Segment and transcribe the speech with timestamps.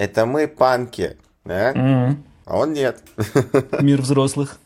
[0.00, 1.72] Это мы панки, да?
[1.74, 2.24] Мгм.
[2.46, 3.02] А он нет.
[3.82, 4.58] Мир взрослых.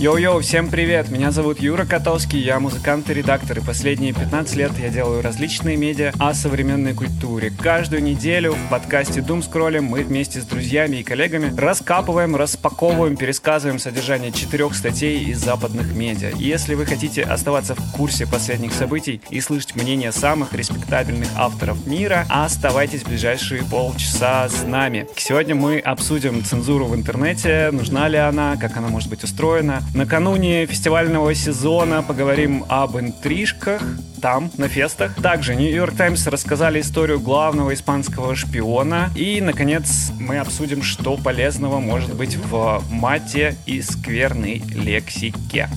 [0.00, 1.08] Йоу-йоу, всем привет!
[1.08, 5.76] Меня зовут Юра Котовский, я музыкант и редактор, и последние 15 лет я делаю различные
[5.76, 7.50] медиа о современной культуре.
[7.50, 13.80] Каждую неделю в подкасте Doomscroll им мы вместе с друзьями и коллегами раскапываем, распаковываем, пересказываем
[13.80, 16.30] содержание четырех статей из западных медиа.
[16.30, 21.84] И если вы хотите оставаться в курсе последних событий и слышать мнение самых респектабельных авторов
[21.88, 25.08] мира, оставайтесь в ближайшие полчаса с нами.
[25.16, 29.82] Сегодня мы обсудим цензуру в интернете, нужна ли она, как она может быть устроена.
[29.94, 33.82] Накануне фестивального сезона поговорим об интрижках,
[34.20, 35.14] там, на фестах.
[35.22, 39.10] Также Нью-Йорк Таймс рассказали историю главного испанского шпиона.
[39.14, 45.68] И, наконец, мы обсудим, что полезного может быть в мате и скверной лексике.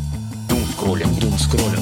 [0.49, 1.79] Дум-скроллинг, дум-скроллинг,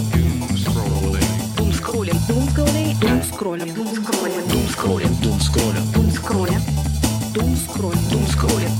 [1.57, 6.63] Дум-скроллинг, дум-скроллинг, дум-скроллинг, дум-скроллинг, дум-скроллинг, дум-скроллинг, дум-скроллинг,
[7.33, 8.09] дум-скроллинг.
[8.11, 8.78] дум-скроллинг.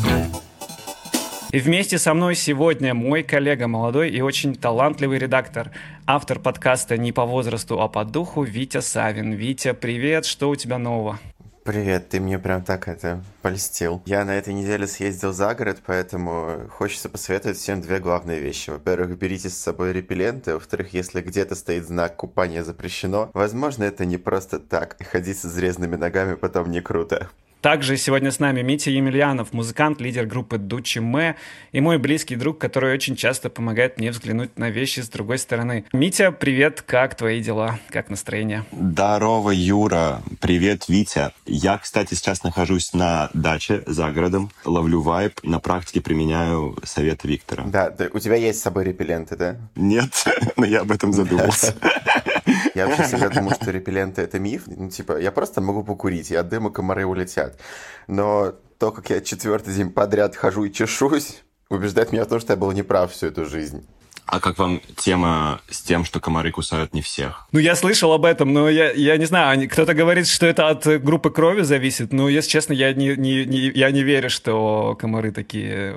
[1.51, 5.71] И вместе со мной сегодня мой коллега, молодой и очень талантливый редактор,
[6.05, 9.31] автор подкаста «Не по возрасту, а по духу» Витя Савин.
[9.33, 11.19] Витя, привет, что у тебя нового?
[11.63, 14.03] Привет, ты мне прям так это польстил.
[14.05, 18.69] Я на этой неделе съездил за город, поэтому хочется посоветовать всем две главные вещи.
[18.69, 20.53] Во-первых, берите с собой репелленты.
[20.53, 24.97] Во-вторых, если где-то стоит знак «Купание запрещено», возможно, это не просто так.
[25.03, 27.29] Ходить с изрезанными ногами потом не круто.
[27.61, 31.35] Также сегодня с нами Митя Емельянов, музыкант, лидер группы Дучи Мэ
[31.73, 35.83] и мой близкий друг, который очень часто помогает мне взглянуть на вещи с другой стороны.
[35.91, 38.63] Митя, привет, как твои дела, как настроение?
[38.71, 40.21] Здорово, Юра.
[40.39, 41.31] Привет, Витя.
[41.45, 47.65] Я, кстати, сейчас нахожусь на даче за городом, ловлю вайб, на практике применяю советы Виктора.
[47.65, 49.57] Да, ты- у тебя есть с собой репелленты, да?
[49.75, 50.11] Нет,
[50.55, 51.75] но я об этом задумался.
[52.75, 54.63] Я вообще всегда думал, что репелленты это миф.
[54.67, 57.59] Ну, типа, я просто могу покурить, и от дыма комары улетят.
[58.07, 62.53] Но то, как я четвертый день подряд хожу и чешусь, убеждает меня в том, что
[62.53, 63.87] я был неправ всю эту жизнь.
[64.31, 67.47] А как вам тема с тем, что комары кусают не всех?
[67.51, 70.85] Ну, я слышал об этом, но я, я не знаю, кто-то говорит, что это от
[70.85, 74.95] э, группы крови зависит, но, если честно, я не, не- не- я не верю, что
[75.01, 75.95] комары такие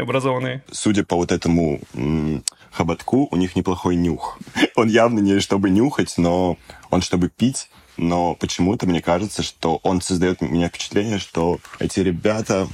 [0.00, 0.64] образованные.
[0.72, 1.80] Судя по вот этому
[2.72, 4.38] хоботку, у них неплохой нюх.
[4.74, 6.58] Он явно не чтобы нюхать, но
[6.90, 7.70] он чтобы пить.
[7.96, 12.66] Но почему-то мне кажется, что он создает у меня впечатление, что эти ребята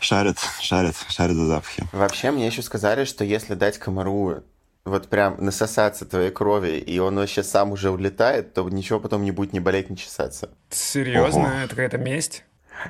[0.00, 1.84] шарят, шарят, шарят за запахи.
[1.92, 4.42] Вообще, мне еще сказали, что если дать комару
[4.84, 9.32] вот прям насосаться твоей крови, и он вообще сам уже улетает, то ничего потом не
[9.32, 10.50] будет ни болеть, ни чесаться.
[10.70, 11.40] Серьезно?
[11.40, 11.50] Ого.
[11.64, 12.44] Это какая-то месть?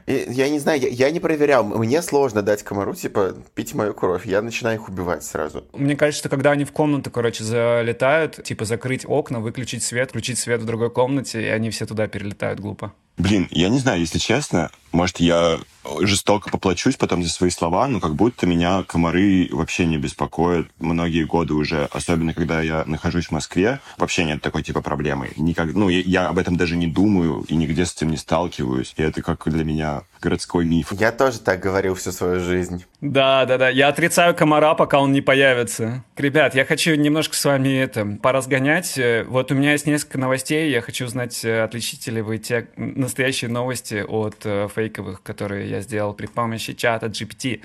[0.06, 1.64] И я не знаю, я, я не проверял.
[1.64, 4.26] Мне сложно дать комару, типа, пить мою кровь.
[4.26, 5.64] Я начинаю их убивать сразу.
[5.72, 10.38] Мне кажется, что когда они в комнату, короче, залетают, типа закрыть окна, выключить свет, включить
[10.38, 12.92] свет в другой комнате, и они все туда перелетают глупо.
[13.16, 15.58] Блин, я не знаю, если честно, может, я
[16.00, 21.24] жестоко поплачусь потом за свои слова, но как будто меня комары вообще не беспокоят многие
[21.24, 25.30] годы уже, особенно когда я нахожусь в Москве, вообще нет такой типа проблемы.
[25.36, 28.94] Никак, ну, я, я об этом даже не думаю и нигде с этим не сталкиваюсь.
[28.96, 30.92] И это как для меня городской миф.
[30.92, 32.84] Я тоже так говорил всю свою жизнь.
[33.00, 33.68] Да, да, да.
[33.68, 36.04] Я отрицаю комара, пока он не появится.
[36.16, 38.98] Ребят, я хочу немножко с вами это поразгонять.
[38.98, 40.70] Э, Вот у меня есть несколько новостей.
[40.70, 45.80] Я хочу узнать, э, отличите ли вы те настоящие новости от э, фейковых, которые я
[45.80, 47.60] сделал при помощи чата GPT.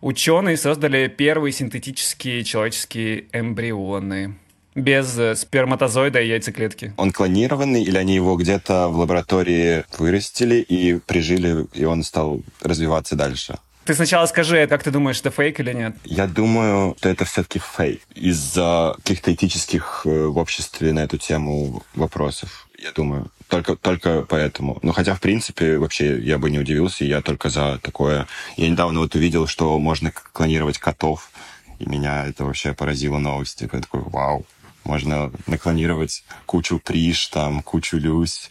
[0.00, 4.34] Ученые создали первые синтетические человеческие эмбрионы
[4.74, 6.92] без э, сперматозоида и яйцеклетки.
[6.96, 13.16] Он клонированный или они его где-то в лаборатории вырастили и прижили, и он стал развиваться
[13.16, 13.58] дальше?
[13.84, 15.94] Ты сначала скажи, как ты думаешь, это фейк или нет?
[16.04, 21.82] Я думаю, что это все-таки фейк из-за каких-то этических э, в обществе на эту тему
[21.94, 22.66] вопросов.
[22.78, 24.78] Я думаю, только, только поэтому.
[24.82, 28.26] Но хотя, в принципе, вообще я бы не удивился, я только за такое.
[28.56, 31.30] Я недавно вот увидел, что можно клонировать котов,
[31.78, 33.68] и меня это вообще поразило новости.
[33.70, 34.46] Я такой, вау,
[34.84, 38.50] можно наклонировать кучу приш, там, кучу люсь.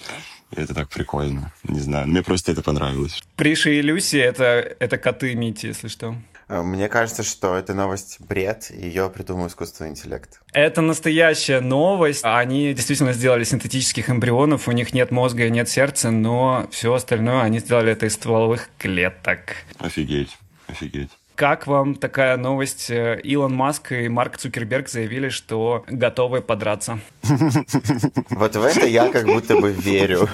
[0.55, 1.51] И это так прикольно.
[1.63, 3.23] Не знаю, мне просто это понравилось.
[3.35, 6.15] Приши и Люси это, это коты Мити, если что.
[6.47, 10.41] Э, Мне кажется, что эта новость бред, и ее придумал искусственный интеллект.
[10.51, 12.21] Это настоящая новость.
[12.23, 17.41] Они действительно сделали синтетических эмбрионов, у них нет мозга и нет сердца, но все остальное
[17.41, 19.55] они сделали это из стволовых клеток.
[19.79, 20.37] Офигеть,
[20.67, 21.09] офигеть.
[21.35, 22.91] Как вам такая новость?
[22.91, 26.99] Э, Илон Маск и Марк Цукерберг заявили, что готовы подраться.
[28.29, 30.27] Вот в это я как будто бы верю.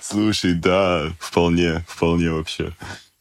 [0.00, 2.72] Слушай, да, вполне, вполне вообще.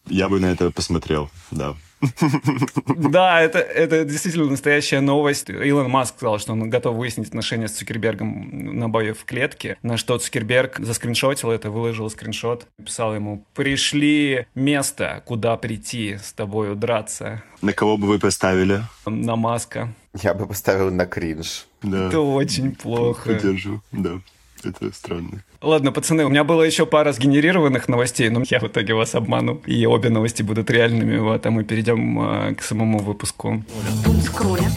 [0.08, 1.76] Я бы на это посмотрел, да.
[2.96, 5.50] Да, это, это действительно настоящая новость.
[5.50, 9.98] Илон Маск сказал, что он готов выяснить отношения с Цукербергом на бою в клетке, на
[9.98, 17.44] что Цукерберг заскриншотил это, выложил скриншот, писал ему «Пришли место, куда прийти с тобою драться».
[17.62, 18.82] На кого бы вы поставили?
[19.06, 19.94] На Маска.
[20.22, 21.66] Я бы поставил на кринж.
[21.82, 22.08] Да.
[22.08, 23.30] Это очень плохо.
[23.34, 24.20] Поддержу, да.
[24.82, 25.44] Это странно.
[25.62, 29.62] Ладно, пацаны, у меня было еще пара сгенерированных новостей, но я в итоге вас обману.
[29.66, 33.64] И обе новости будут реальными, вот, а мы перейдем э, к самому выпуску.
[34.04, 34.70] Дум скроля.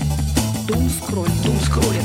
[0.67, 1.31] Дум скроля.
[1.44, 2.02] Дум скроля.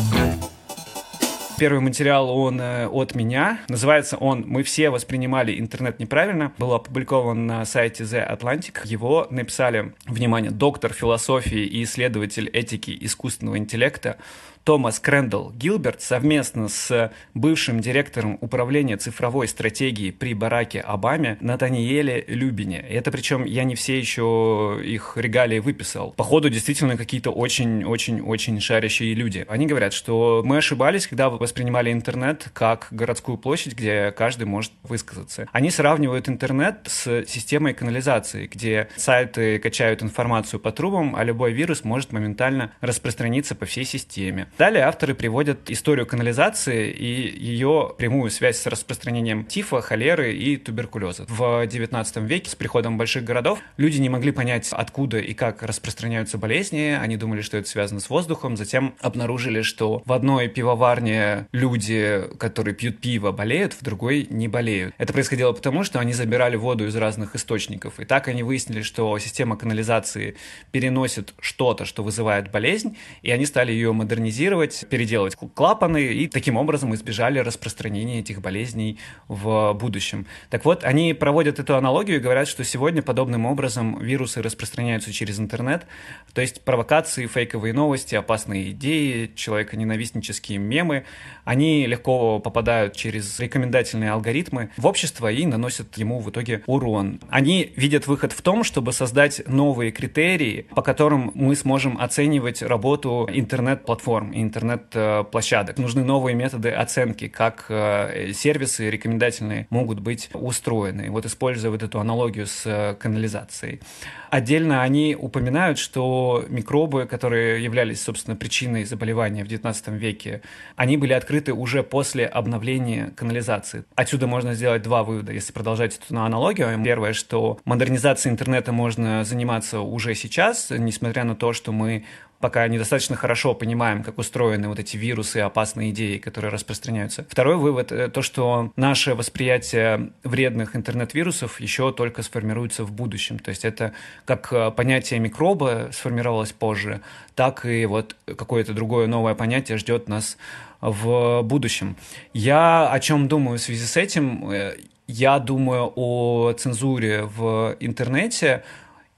[1.60, 3.60] Первый материал, он э, от меня.
[3.70, 6.52] Называется он «Мы все воспринимали интернет неправильно».
[6.58, 8.80] Был опубликован на сайте The Atlantic.
[8.86, 14.18] Его написали, внимание, доктор философии и исследователь этики искусственного интеллекта
[14.64, 22.80] Томас Крэндалл Гилберт совместно с бывшим директором управления цифровой стратегии при Бараке Обаме Натаниеле Любине.
[22.80, 26.12] Это причем я не все еще их регалии выписал.
[26.12, 29.46] Походу, действительно какие-то очень-очень-очень шарящие люди.
[29.50, 35.50] Они говорят, что мы ошибались, когда воспринимали интернет как городскую площадь, где каждый может высказаться.
[35.52, 41.84] Они сравнивают интернет с системой канализации, где сайты качают информацию по трубам, а любой вирус
[41.84, 44.48] может моментально распространиться по всей системе.
[44.56, 51.26] Далее авторы приводят историю канализации и ее прямую связь с распространением тифа, холеры и туберкулеза.
[51.28, 56.38] В XIX веке с приходом больших городов люди не могли понять, откуда и как распространяются
[56.38, 56.96] болезни.
[57.02, 58.56] Они думали, что это связано с воздухом.
[58.56, 64.94] Затем обнаружили, что в одной пивоварне люди, которые пьют пиво, болеют, в другой не болеют.
[65.00, 68.00] Это происходило потому, что они забирали воду из разных источников.
[68.00, 70.36] И так они выяснили, что система канализации
[70.72, 76.58] переносит что-то, что вызывает болезнь, и они стали ее модернизировать модифицировать, переделать клапаны и таким
[76.58, 80.26] образом избежали распространения этих болезней в будущем.
[80.50, 85.40] Так вот, они проводят эту аналогию и говорят, что сегодня подобным образом вирусы распространяются через
[85.40, 85.86] интернет,
[86.34, 91.06] то есть провокации, фейковые новости, опасные идеи, человеконенавистнические мемы,
[91.46, 97.20] они легко попадают через рекомендательные алгоритмы в общество и наносят ему в итоге урон.
[97.30, 103.30] Они видят выход в том, чтобы создать новые критерии, по которым мы сможем оценивать работу
[103.32, 105.78] интернет-платформ, интернет-площадок.
[105.78, 111.10] Нужны новые методы оценки, как э, сервисы рекомендательные могут быть устроены.
[111.12, 113.82] Вот используя вот эту аналогию с э, канализацией.
[114.30, 120.42] Отдельно они упоминают, что микробы, которые являлись, собственно, причиной заболевания в XIX веке,
[120.76, 123.86] они были открыты уже после обновления канализации.
[123.94, 126.82] Отсюда можно сделать два вывода, если продолжать эту аналогию.
[126.84, 132.04] Первое, что модернизацией интернета можно заниматься уже сейчас, несмотря на то, что мы
[132.44, 137.26] пока недостаточно хорошо понимаем, как устроены вот эти вирусы, опасные идеи, которые распространяются.
[137.30, 143.40] Второй вывод— то, что наше восприятие вредных интернет-вирусов еще только сформируется в будущем.
[143.40, 143.94] То есть это
[144.26, 147.00] как э, понятие микроба сформировалось позже,
[147.34, 150.36] так и вот какое-то другое новое понятие ждет нас
[150.82, 151.96] в будущем.
[152.34, 154.50] Я о чем думаю в связи с этим?
[154.52, 154.76] Э,
[155.08, 158.64] я думаю о цензуре в интернете,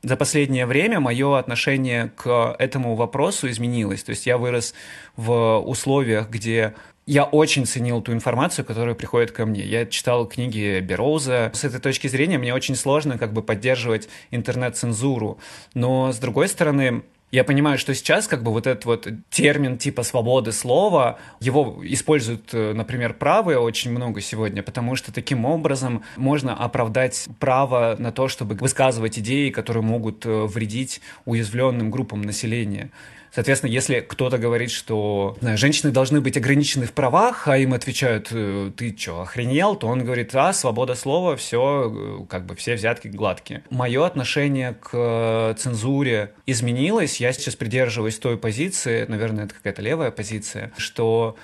[0.06, 4.04] за последнее время мое отношение к этому вопросу изменилось.
[4.04, 4.76] То есть я вырос
[5.16, 6.76] в условиях, где
[7.08, 9.62] я очень ценил ту информацию, которая приходит ко мне.
[9.62, 11.52] Я читал книги Бероуза.
[11.54, 15.40] С этой точки зрения мне очень сложно как бы поддерживать интернет-цензуру.
[15.74, 20.04] Но, с другой стороны, я понимаю, что сейчас как бы вот этот вот термин типа
[20.04, 26.56] свободы слова, его используют, э, например, правые очень много сегодня, потому что таким образом можно
[26.56, 32.92] оправдать право на то, чтобы высказывать идеи, которые могут э, вредить уязвленным группам населения.
[33.36, 38.30] Соответственно, если кто-то говорит, что знаю, женщины должны быть ограничены в правах, а им отвечают,
[38.32, 42.76] «Э, ты что, охренел, то он говорит, а, свобода слова, все, э, как бы все
[42.76, 43.62] взятки гладкие.
[43.70, 50.12] Мое отношение к э, цензуре изменилось, я сейчас придерживаюсь той позиции, наверное, это какая-то левая
[50.12, 51.36] позиция, что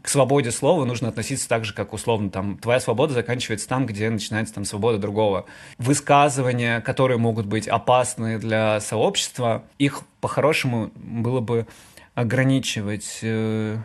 [0.00, 4.08] к свободе слова нужно относиться так же, как условно там твоя свобода заканчивается там, где
[4.08, 5.44] начинается там свобода другого.
[5.78, 11.66] Высказывания, которые могут быть опасны для сообщества, их по-хорошему было бы
[12.14, 13.18] ограничивать.
[13.22, 13.76] Э.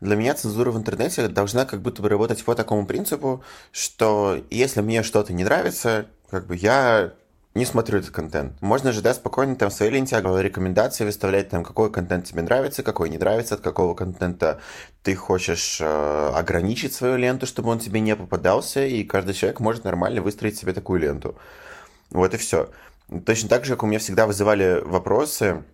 [0.00, 4.82] Для меня цензура в интернете должна как будто бы работать по такому принципу, что если
[4.82, 7.12] мне что-то не нравится, как бы я
[7.56, 8.60] не смотрю этот контент.
[8.60, 12.82] Можно же, да, спокойно там в своей ленте рекомендации выставлять, там, какой контент тебе нравится,
[12.82, 14.60] какой не нравится, от какого контента
[15.02, 19.84] ты хочешь э, ограничить свою ленту, чтобы он тебе не попадался, и каждый человек может
[19.84, 21.34] нормально выстроить себе такую ленту.
[22.10, 22.68] Вот и все.
[23.24, 25.64] Точно так же, как у меня всегда вызывали вопросы,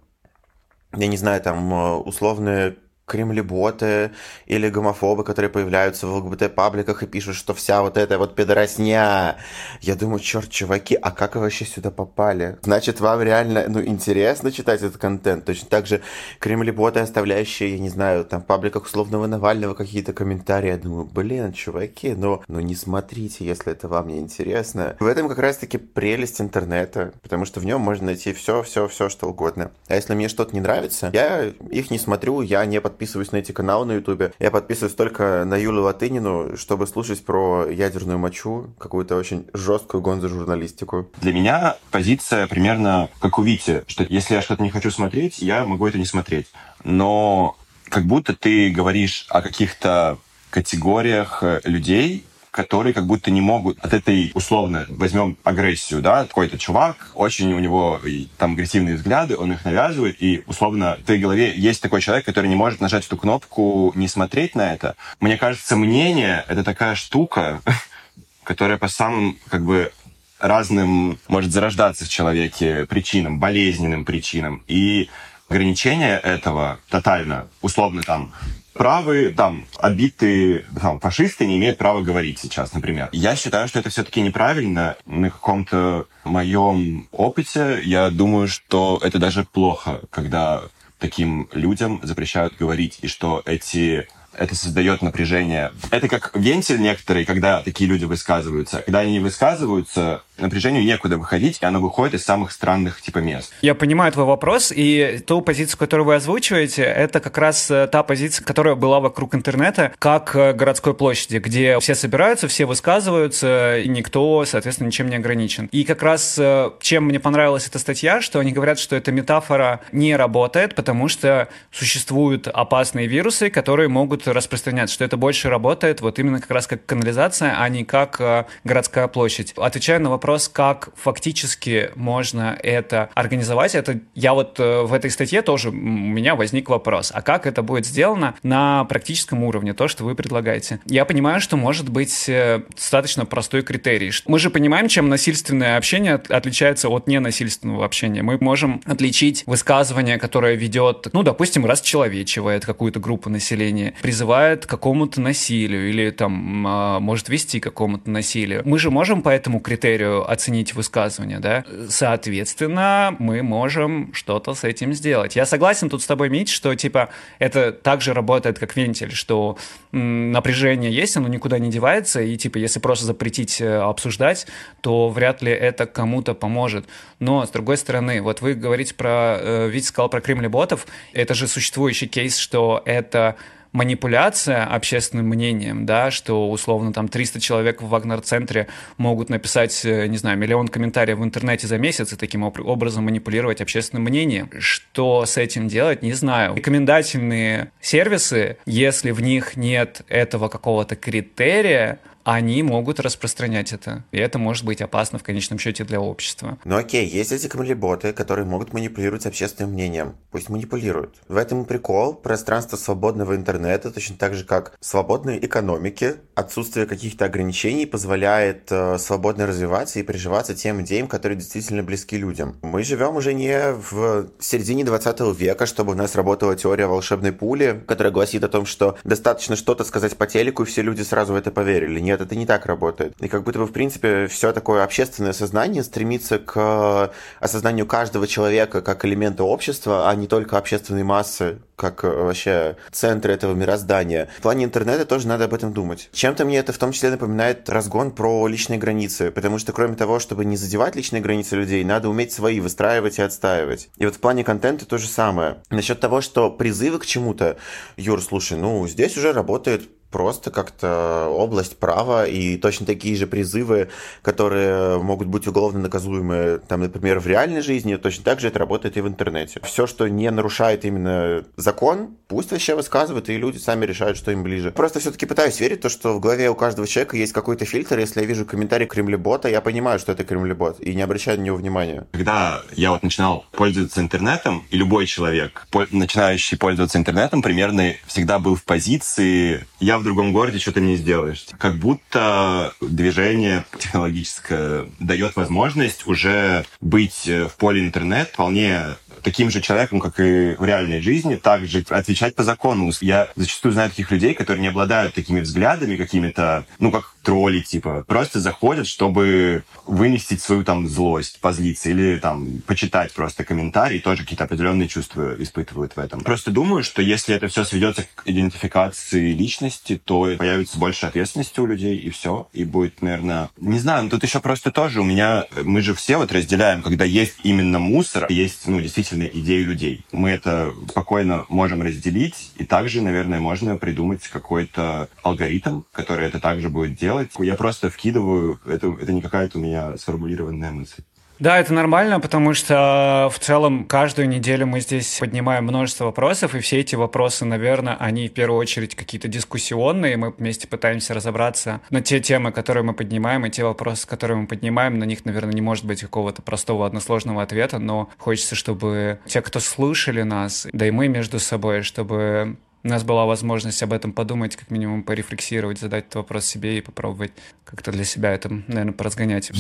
[0.95, 2.77] я не знаю, там, э, условные
[3.13, 4.13] кремлеботы
[4.47, 9.37] или гомофобы, которые появляются в ЛГБТ-пабликах и пишут, что вся вот эта вот пидоросня.
[9.83, 12.57] Я думаю, черт, чуваки, а как вы вообще сюда попали?
[12.63, 15.45] Значит, вам реально, ну, интересно читать этот контент.
[15.45, 16.01] Точно так же
[16.39, 20.69] кремлеботы, оставляющие, я не знаю, там в пабликах условного Навального какие-то комментарии.
[20.69, 24.97] Я думаю, блин, чуваки, но, но не смотрите, если это вам не интересно.
[25.01, 29.11] В этом как раз-таки прелесть интернета, потому что в нем можно найти все, все, все,
[29.11, 29.71] что угодно.
[29.89, 33.02] А если мне что-то не нравится, я их не смотрю, я не подписываюсь
[33.33, 34.33] на эти каналы на ютубе.
[34.39, 41.09] Я подписываюсь только на Юлю Латынину, чтобы слушать про ядерную мочу, какую-то очень жесткую гонзо-журналистику.
[41.21, 45.65] Для меня позиция примерно как у Вити, что если я что-то не хочу смотреть, я
[45.65, 46.47] могу это не смотреть.
[46.85, 47.57] Но
[47.89, 50.19] как будто ты говоришь о каких-то
[50.51, 56.59] категориях э, людей, которые как будто не могут от этой, условно, возьмем агрессию, да, какой-то
[56.59, 57.99] чувак, очень у него
[58.37, 62.49] там агрессивные взгляды, он их навязывает, и, условно, в твоей голове есть такой человек, который
[62.49, 64.97] не может нажать эту кнопку, не смотреть на это.
[65.19, 67.63] Мне кажется, мнение— это такая штука,
[68.45, 69.91] которая по самым, как бы,
[70.39, 74.63] разным может зарождаться в человеке причинам, болезненным причинам.
[74.67, 75.09] И
[75.49, 78.33] ограничение этого тотально, условно там,
[78.73, 83.09] правые, там, обитые там, фашисты не имеют права говорить сейчас, например.
[83.13, 84.97] Я считаю, что это все-таки неправильно.
[85.07, 90.63] На каком-то моем опыте я думаю, что это даже плохо, когда
[90.99, 95.73] таким людям запрещают говорить, и что эти это создает напряжение.
[95.91, 98.79] Это как вентиль некоторые, когда такие люди высказываются.
[98.79, 103.53] Когда они высказываются, напряжению некуда выходить, и оно выходит из самых странных типа мест.
[103.61, 108.03] Я понимаю твой вопрос, и ту позицию, которую вы озвучиваете, это как раз э, та
[108.03, 113.89] позиция, которая была вокруг интернета, как э, городской площади, где все собираются, все высказываются, и
[113.89, 115.69] никто, соответственно, ничем не ограничен.
[115.71, 119.81] И как раз э, чем мне понравилась эта статья, что они говорят, что эта метафора
[119.93, 126.19] не работает, потому что существуют опасные вирусы, которые могут распространяться, что это больше работает вот
[126.19, 129.53] именно как раз как канализация, а не как городская площадь.
[129.57, 133.75] Отвечая на вопрос вопрос, как фактически можно это организовать.
[133.75, 137.63] Это я вот э, в этой статье тоже у меня возник вопрос, а как это
[137.63, 140.79] будет сделано на практическом уровне, то, что вы предлагаете.
[140.87, 144.13] Я понимаю, что может быть э, достаточно простой критерий.
[144.29, 148.23] Мы же понимаем, чем насильственное общение отличается от ненасильственного общения.
[148.23, 155.21] Мы можем отличить высказывание, которое ведет, ну, допустим, расчеловечивает какую-то группу населения, призывает к какому-то
[155.21, 158.63] насилию или там а, может вести к какому-то насилию.
[158.65, 164.93] Мы же можем по этому критерию оценить высказывание, да, соответственно, мы можем что-то с этим
[164.93, 165.37] сделать.
[165.37, 169.57] Я согласен тут с тобой, Мить, что, типа, это также работает как вентиль, что
[169.93, 174.47] м, напряжение есть, оно никуда не девается, и, типа, если просто запретить э, обсуждать,
[174.81, 176.87] то вряд ли это кому-то поможет.
[177.19, 181.47] Но, с другой стороны, вот вы говорите про, э, Витя сказал про кремлеботов, это же
[181.49, 183.37] существующий кейс, что это
[183.73, 190.19] манипуляция общественным мнением, да, что условно там 300 человек в Вагнер-центре могут написать, э, не
[190.19, 194.51] знаю, миллион комментариев в интернете за месяц и таким образом манипулировать общественным мнением.
[194.59, 196.55] Что с этим делать, не знаю.
[196.55, 204.05] Рекомендательные сервисы, если в них нет этого какого-то критерия, они могут распространять это.
[204.13, 206.59] И это может быть опасно в конечном счете для общества.
[206.65, 210.15] Ну окей, есть эти камелеботы, которые могут манипулировать общественным мнением.
[210.31, 211.17] Пусть манипулируют.
[211.29, 212.15] В этом и прикол.
[212.15, 219.47] Пространство свободного интернета, точно так же, как свободной экономики, отсутствие каких-то ограничений позволяет э, свободно
[219.47, 222.57] развиваться и приживаться тем идеям, которые действительно близки людям.
[222.63, 227.83] Мы живем уже не в середине 20 века, чтобы у нас работала теория волшебной пули,
[227.87, 231.37] которая гласит о том, что достаточно что-то сказать по телеку, и все люди сразу в
[231.37, 232.01] это поверили.
[232.01, 233.15] Нет, это не так работает.
[233.21, 238.83] И как будто бы, в принципе, все такое общественное сознание стремится к осознанию каждого человека
[238.83, 244.29] как элемента общества, а не только общественной массы, как вообще центр этого мироздания.
[244.39, 246.11] В плане интернета тоже надо об этом думать.
[246.13, 250.21] Чем-то мне это в том числе напоминает разгон про личные границы, потому что кроме того,
[250.21, 253.89] чтобы не задевать личные границы людей, надо уметь свои выстраивать и отстаивать.
[253.97, 255.63] И вот в плане контента то же самое.
[255.71, 257.57] Насчет того, что призывы к чему-то,
[257.97, 263.89] Юр, слушай, ну здесь уже работает просто как-то область права и точно такие же призывы,
[264.23, 268.97] которые могут быть уголовно наказуемы, там, например, в реальной жизни, точно так же это работает
[268.97, 269.61] и в интернете.
[269.65, 274.43] Все, что не нарушает именно закон, пусть вообще высказывают, и люди сами решают, что им
[274.43, 274.71] ближе.
[274.71, 277.99] Просто все-таки пытаюсь верить в то, что в голове у каждого человека есть какой-то фильтр,
[277.99, 281.57] если я вижу комментарий кремлебота, я понимаю, что это кремлебот, и не обращаю на него
[281.57, 282.07] внимания.
[282.13, 288.57] Когда я вот начинал пользоваться интернетом, и любой человек, начинающий пользоваться интернетом, примерно всегда был
[288.57, 291.47] в позиции «я в другом городе что-то не сделаешь.
[291.59, 300.01] Как будто движение технологическое дает возможность уже быть в поле интернет вполне таким же человеком,
[300.01, 302.91] как и в реальной жизни, также отвечать по закону.
[303.01, 308.05] Я зачастую знаю таких людей, которые не обладают такими взглядами какими-то, ну, как тролли, типа,
[308.07, 314.45] просто заходят, чтобы выместить свою там злость, позлиться, или там почитать просто комментарии, тоже какие-то
[314.45, 316.21] определенные чувства испытывают в этом.
[316.21, 321.67] Просто думаю, что если это все сведется к идентификации личности, то появится больше ответственности у
[321.67, 322.49] людей, и все.
[322.53, 323.51] И будет, наверное...
[323.59, 325.47] Не знаю, но тут еще просто тоже у меня...
[325.63, 330.05] Мы же все вот разделяем, когда есть именно мусор, есть, ну, действительно идеи людей.
[330.13, 336.69] Мы это спокойно можем разделить, и также, наверное, можно придумать какой-то алгоритм, который это также
[336.69, 337.31] будет делать, делать.
[337.39, 341.03] Я просто вкидываю, это, это не какая-то у меня сформулированная мысль.
[341.43, 346.61] Да, это нормально, потому что в целом каждую неделю мы здесь поднимаем множество вопросов, и
[346.61, 352.01] все эти вопросы, наверное, они в первую очередь какие-то дискуссионные, мы вместе пытаемся разобраться на
[352.01, 355.63] те темы, которые мы поднимаем, и те вопросы, которые мы поднимаем, на них, наверное, не
[355.63, 360.93] может быть какого-то простого односложного ответа, но хочется, чтобы те, кто слушали нас, да и
[360.93, 366.05] мы между собой, чтобы у нас была возможность об этом подумать, как минимум порефлексировать, задать
[366.05, 367.33] этот вопрос себе и попробовать
[367.65, 369.51] как-то для себя это, наверное, поразгонять.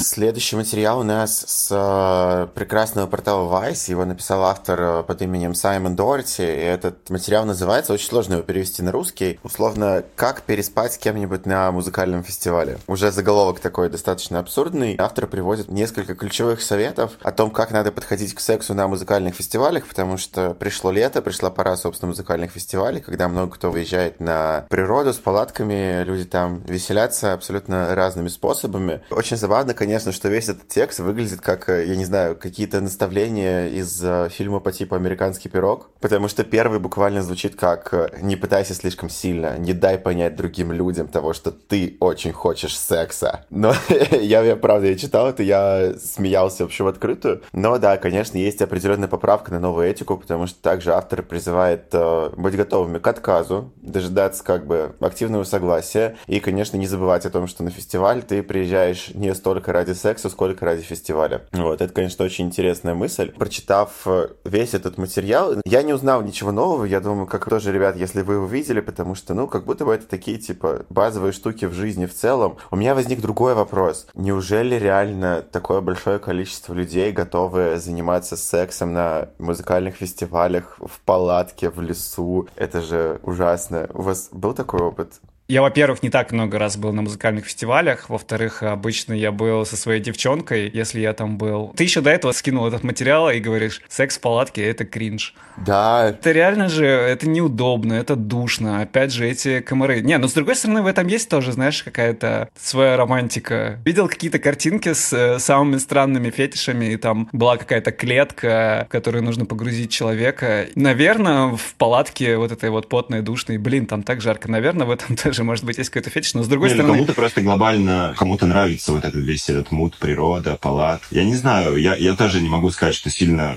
[0.00, 3.90] Следующий материал у нас с э, прекрасного портала Vice.
[3.90, 6.42] Его написал автор э, под именем Саймон Дорти.
[6.42, 11.46] И этот материал называется, очень сложно его перевести на русский, условно, «Как переспать с кем-нибудь
[11.46, 12.78] на музыкальном фестивале».
[12.86, 14.94] Уже заголовок такой достаточно абсурдный.
[14.98, 19.86] Автор приводит несколько ключевых советов о том, как надо подходить к сексу на музыкальных фестивалях,
[19.88, 25.12] потому что пришло лето, пришла пора, собственно, музыкальных фестивалей, когда много кто выезжает на природу
[25.12, 29.00] с палатками, люди там веселятся абсолютно разными способами.
[29.10, 32.82] Очень забавно, конечно, конечно, что весь этот текст выглядит как, э, я не знаю, какие-то
[32.82, 38.10] наставления из э, фильма по типу «Американский пирог», потому что первый буквально звучит как э,
[38.20, 43.46] «Не пытайся слишком сильно, не дай понять другим людям того, что ты очень хочешь секса».
[43.48, 43.72] Но
[44.10, 47.40] я, я, правда, я читал это, я смеялся вообще в открытую.
[47.54, 51.94] Но да, конечно, есть определенная поправка на новую этику, потому что также автор призывает
[52.36, 57.46] быть готовыми к отказу, дожидаться как бы активного согласия и, конечно, не забывать о том,
[57.46, 61.42] что на фестиваль ты приезжаешь не столько ради секса, сколько ради фестиваля.
[61.52, 63.32] Вот, это, конечно, очень интересная мысль.
[63.32, 66.84] Прочитав э, весь этот материал, я не узнал ничего нового.
[66.84, 70.06] Я думаю, как тоже, ребят, если вы увидели, потому что, ну, как будто бы это
[70.06, 72.56] такие, типа, базовые штуки в жизни в целом.
[72.70, 74.08] У меня возник другой вопрос.
[74.14, 81.80] Неужели реально такое большое количество людей готовы заниматься сексом на музыкальных фестивалях, в палатке, в
[81.80, 82.48] лесу?
[82.56, 83.88] Это же ужасно.
[83.94, 85.20] У вас был такой опыт?
[85.50, 88.10] Я, во-первых, не так много раз был на музыкальных фестивалях.
[88.10, 91.72] Во-вторых, обычно я был со своей девчонкой, если я там был.
[91.74, 95.34] Ты еще до этого скинул этот материал и говоришь, секс в палатке— это кринж.
[95.56, 96.10] Да.
[96.10, 98.82] Это реально же, это неудобно, это душно.
[98.82, 100.02] Опять же, эти комары.
[100.02, 103.78] Не, но с другой стороны, в этом есть тоже, знаешь, какая-то своя романтика.
[103.86, 109.24] Видел какие-то картинки с э, самыми странными фетишами, и там была какая-то клетка, в которую
[109.24, 110.66] нужно погрузить человека.
[110.74, 114.50] Наверное, в палатке вот этой вот потной, душной, блин, там так жарко.
[114.50, 116.80] Наверное, в этом тоже тоже, может быть, есть какой-то фетиш, но с другой не, ну,
[116.80, 116.98] стороны...
[116.98, 121.00] Кому-то просто глобально, кому-то нравится вот этот весь этот мут, природа, палат.
[121.10, 123.56] Я не знаю, я, я тоже не могу сказать, что сильно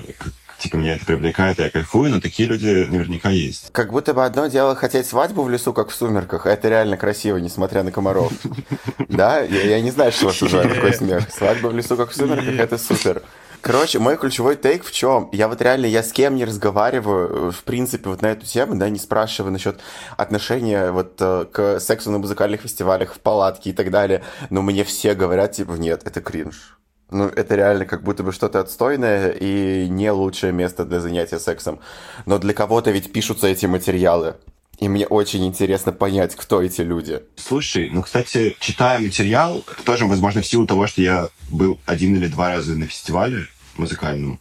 [0.58, 3.70] типа, меня это привлекает, я кайфую, но такие люди наверняка есть.
[3.72, 6.96] Как будто бы одно дело хотеть свадьбу в лесу, как в «Сумерках», а это реально
[6.96, 8.32] красиво, несмотря на комаров.
[9.08, 9.40] Да?
[9.40, 11.28] Я не знаю, что вас уже такой смех.
[11.36, 13.22] Свадьба в лесу, как в «Сумерках»— это супер.
[13.62, 15.28] Короче, мой ключевой тейк в чем?
[15.30, 18.88] Я вот реально, я с кем не разговариваю, в принципе, вот на эту тему, да,
[18.88, 19.78] не спрашиваю насчет
[20.16, 24.82] отношения вот э, к сексу на музыкальных фестивалях, в палатке и так далее, но мне
[24.82, 26.76] все говорят, типа, нет, это кринж.
[27.12, 31.78] Ну, это реально как будто бы что-то отстойное и не лучшее место для занятия сексом.
[32.26, 34.34] Но для кого-то ведь пишутся эти материалы.
[34.82, 37.20] И мне очень интересно понять, кто эти люди.
[37.36, 42.26] Слушай, ну, кстати, читая материал, тоже, возможно, в силу того, что я был один или
[42.26, 44.40] два раза на фестивале музыкальном,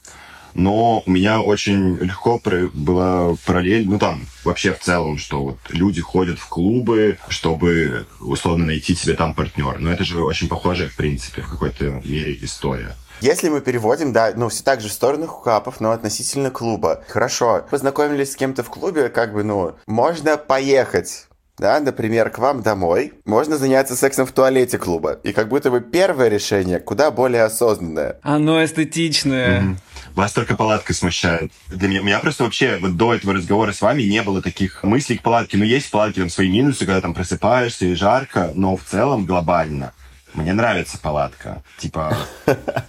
[0.55, 2.41] но у меня очень легко
[2.73, 8.65] была параллель, ну там вообще в целом, что вот люди ходят в клубы, чтобы условно
[8.65, 9.77] найти себе там партнер.
[9.77, 12.95] Но это же очень похоже, в принципе, в какой-то мере история.
[13.21, 17.03] Если мы переводим, да, ну, все так же в сторону хукапов, но относительно клуба.
[17.07, 22.63] Хорошо, познакомились с кем-то в клубе, как бы, ну, можно поехать да, например, к вам
[22.63, 25.19] домой, можно заняться сексом в туалете клуба.
[25.23, 28.17] И как будто бы первое решение куда более осознанное.
[28.23, 29.61] Оно эстетичное.
[29.61, 29.75] Mm-hmm.
[30.15, 31.51] Вас только палатка смущает.
[31.67, 34.83] Для меня, у меня просто вообще вот до этого разговора с вами не было таких
[34.83, 35.57] мыслей к палатке.
[35.57, 39.27] Ну, есть в палатке там свои минусы, когда там просыпаешься и жарко, но в целом
[39.27, 39.93] глобально
[40.33, 41.63] мне нравится палатка.
[41.77, 42.17] Типа,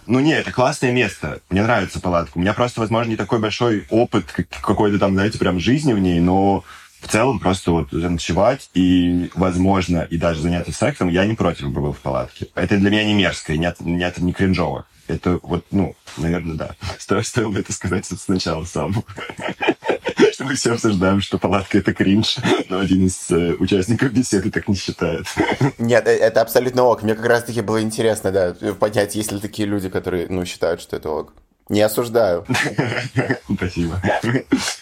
[0.07, 1.41] ну не, это классное место.
[1.51, 2.39] Мне нравится палатка.
[2.39, 6.21] У меня просто, возможно, не такой большой опыт какой-то там, знаете, прям жизни в ней,
[6.21, 6.65] но
[7.01, 11.81] в целом просто вот заночевать и, возможно, и даже заняться сексом, я не против бы
[11.81, 12.47] был в палатке.
[12.55, 14.87] Это для меня не мерзко, не, не, не кринжово.
[15.09, 16.77] Это вот, ну, наверное, да.
[16.99, 19.05] Стоило, стоило это сказать сначала сам.
[20.43, 22.37] Мы все обсуждаем, что палатка— это кринж,
[22.69, 25.27] но один из э, участников беседы так не считает.
[25.79, 27.03] Нет, э, это абсолютно ок.
[27.03, 30.97] Мне как раз-таки было интересно, да, понять, есть ли такие люди, которые, ну, считают, что
[30.97, 31.35] это ок.
[31.69, 32.45] Не осуждаю.
[33.55, 34.03] Спасибо.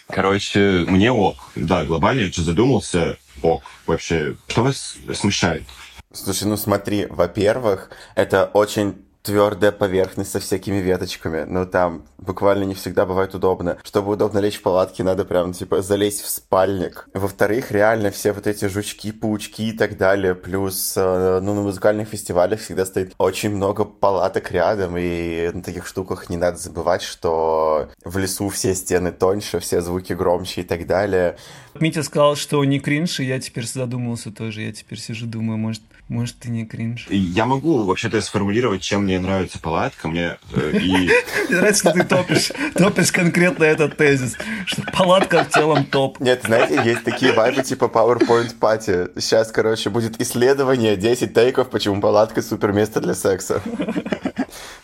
[0.08, 1.36] Короче, мне ок.
[1.54, 3.62] Да, глобально я что задумался, ок.
[3.86, 5.64] Вообще, что вас смущает?
[6.12, 12.74] Слушай, ну смотри, во-первых, это очень твердая поверхность со всякими веточками, но там буквально не
[12.74, 13.78] всегда бывает удобно.
[13.84, 17.08] Чтобы удобно лечь в палатке, надо прям, типа, залезть в спальник.
[17.14, 22.08] Во-вторых, реально все вот эти жучки, паучки и так далее, плюс, э, ну, на музыкальных
[22.08, 27.88] фестивалях всегда стоит очень много палаток рядом, и на таких штуках не надо забывать, что
[28.04, 31.36] в лесу все стены тоньше, все звуки громче и так далее.
[31.78, 34.62] Митя сказал, что не кринж, и я теперь задумался тоже.
[34.62, 37.06] Я теперь сижу, думаю, может, может, ты не кринж.
[37.08, 40.08] Я могу вообще-то сформулировать, чем мне нравится палатка.
[40.08, 40.90] Мне э, и...
[41.48, 46.18] Мне нравится, что ты топишь, топишь конкретно этот тезис, что палатка в целом топ.
[46.18, 49.06] Нет, знаете, есть такие вайбы типа PowerPoint пати.
[49.20, 53.62] Сейчас, короче, будет исследование, 10 тейков, почему палатка супер место для секса.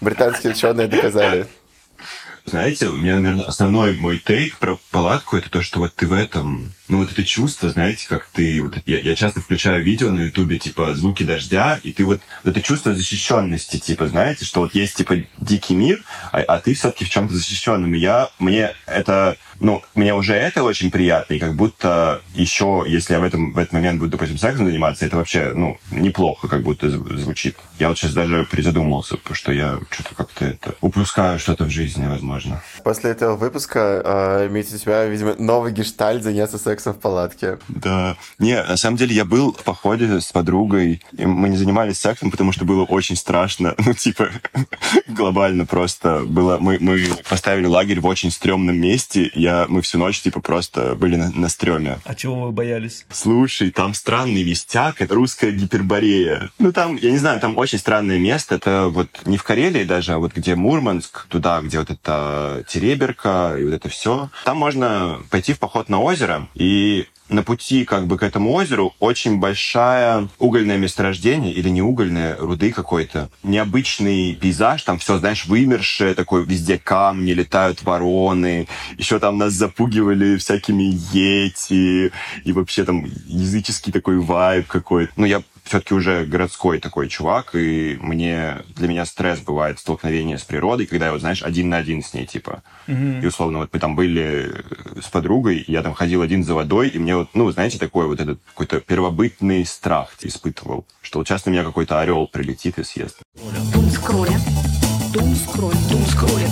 [0.00, 1.48] Британские ученые доказали.
[2.44, 6.12] Знаете, у меня, наверное, основной мой тейк про палатку это то, что вот ты в
[6.12, 8.62] этом ну вот это чувство, знаете, как ты...
[8.62, 12.20] Вот, я, я часто включаю видео на ютубе, типа, звуки дождя, и ты вот...
[12.44, 17.04] это чувство защищенности, типа, знаете, что вот есть, типа, дикий мир, а, а ты все-таки
[17.04, 17.94] в чем-то защищенным.
[17.94, 18.30] И я...
[18.38, 19.36] Мне это...
[19.58, 23.58] Ну, мне уже это очень приятно, и как будто еще, если я в, этом, в
[23.58, 27.56] этот момент буду, допустим, сексом заниматься, это вообще, ну, неплохо как будто звучит.
[27.78, 30.74] Я вот сейчас даже призадумался, что я что-то как-то это...
[30.82, 32.62] Упускаю что-то в жизни, возможно.
[32.84, 37.58] После этого выпуска, э, Митя, у тебя, видимо, новый гештальт заняться сексом сексом в палатке.
[37.68, 38.16] Да.
[38.38, 42.30] Не, на самом деле я был в походе с подругой, и мы не занимались сексом,
[42.30, 43.74] потому что было очень страшно.
[43.86, 44.30] Ну, типа,
[45.06, 46.58] глобально просто было...
[46.58, 49.30] Мы, мы поставили лагерь в очень стрёмном месте.
[49.32, 52.00] Я, мы всю ночь, типа, просто были на, на стреме.
[52.04, 53.06] А чего вы боялись?
[53.12, 56.50] Слушай, там странный вестяк, это русская гиперборея.
[56.58, 58.56] Ну, там, я не знаю, там очень странное место.
[58.56, 63.54] Это вот не в Карелии даже, а вот где Мурманск, туда, где вот это Тереберка
[63.56, 64.30] и вот это все.
[64.44, 68.52] Там можно пойти в поход на озеро и и на пути как бы к этому
[68.52, 73.30] озеру очень большая угольное месторождение или не угольное, руды какой-то.
[73.44, 78.66] Необычный пейзаж, там все, знаешь, вымершее, такой везде камни, летают вороны.
[78.98, 82.12] Еще там нас запугивали всякими йети
[82.44, 85.12] и вообще там языческий такой вайб какой-то.
[85.16, 90.44] Ну, я все-таки уже городской такой чувак, и мне для меня стресс бывает столкновение с
[90.44, 92.62] природой, когда я, вот, знаешь, один на один с ней, типа.
[92.86, 93.22] Mm-hmm.
[93.22, 94.52] И условно, вот мы там были
[95.02, 98.20] с подругой, я там ходил один за водой, и мне вот, ну, знаете, такой вот
[98.20, 103.18] этот какой-то первобытный страх испытывал, что вот сейчас на меня какой-то орел прилетит и съест.
[103.74, 104.38] Дум скроля.
[105.12, 105.74] Дум скроль.
[105.90, 106.48] Дум скроля.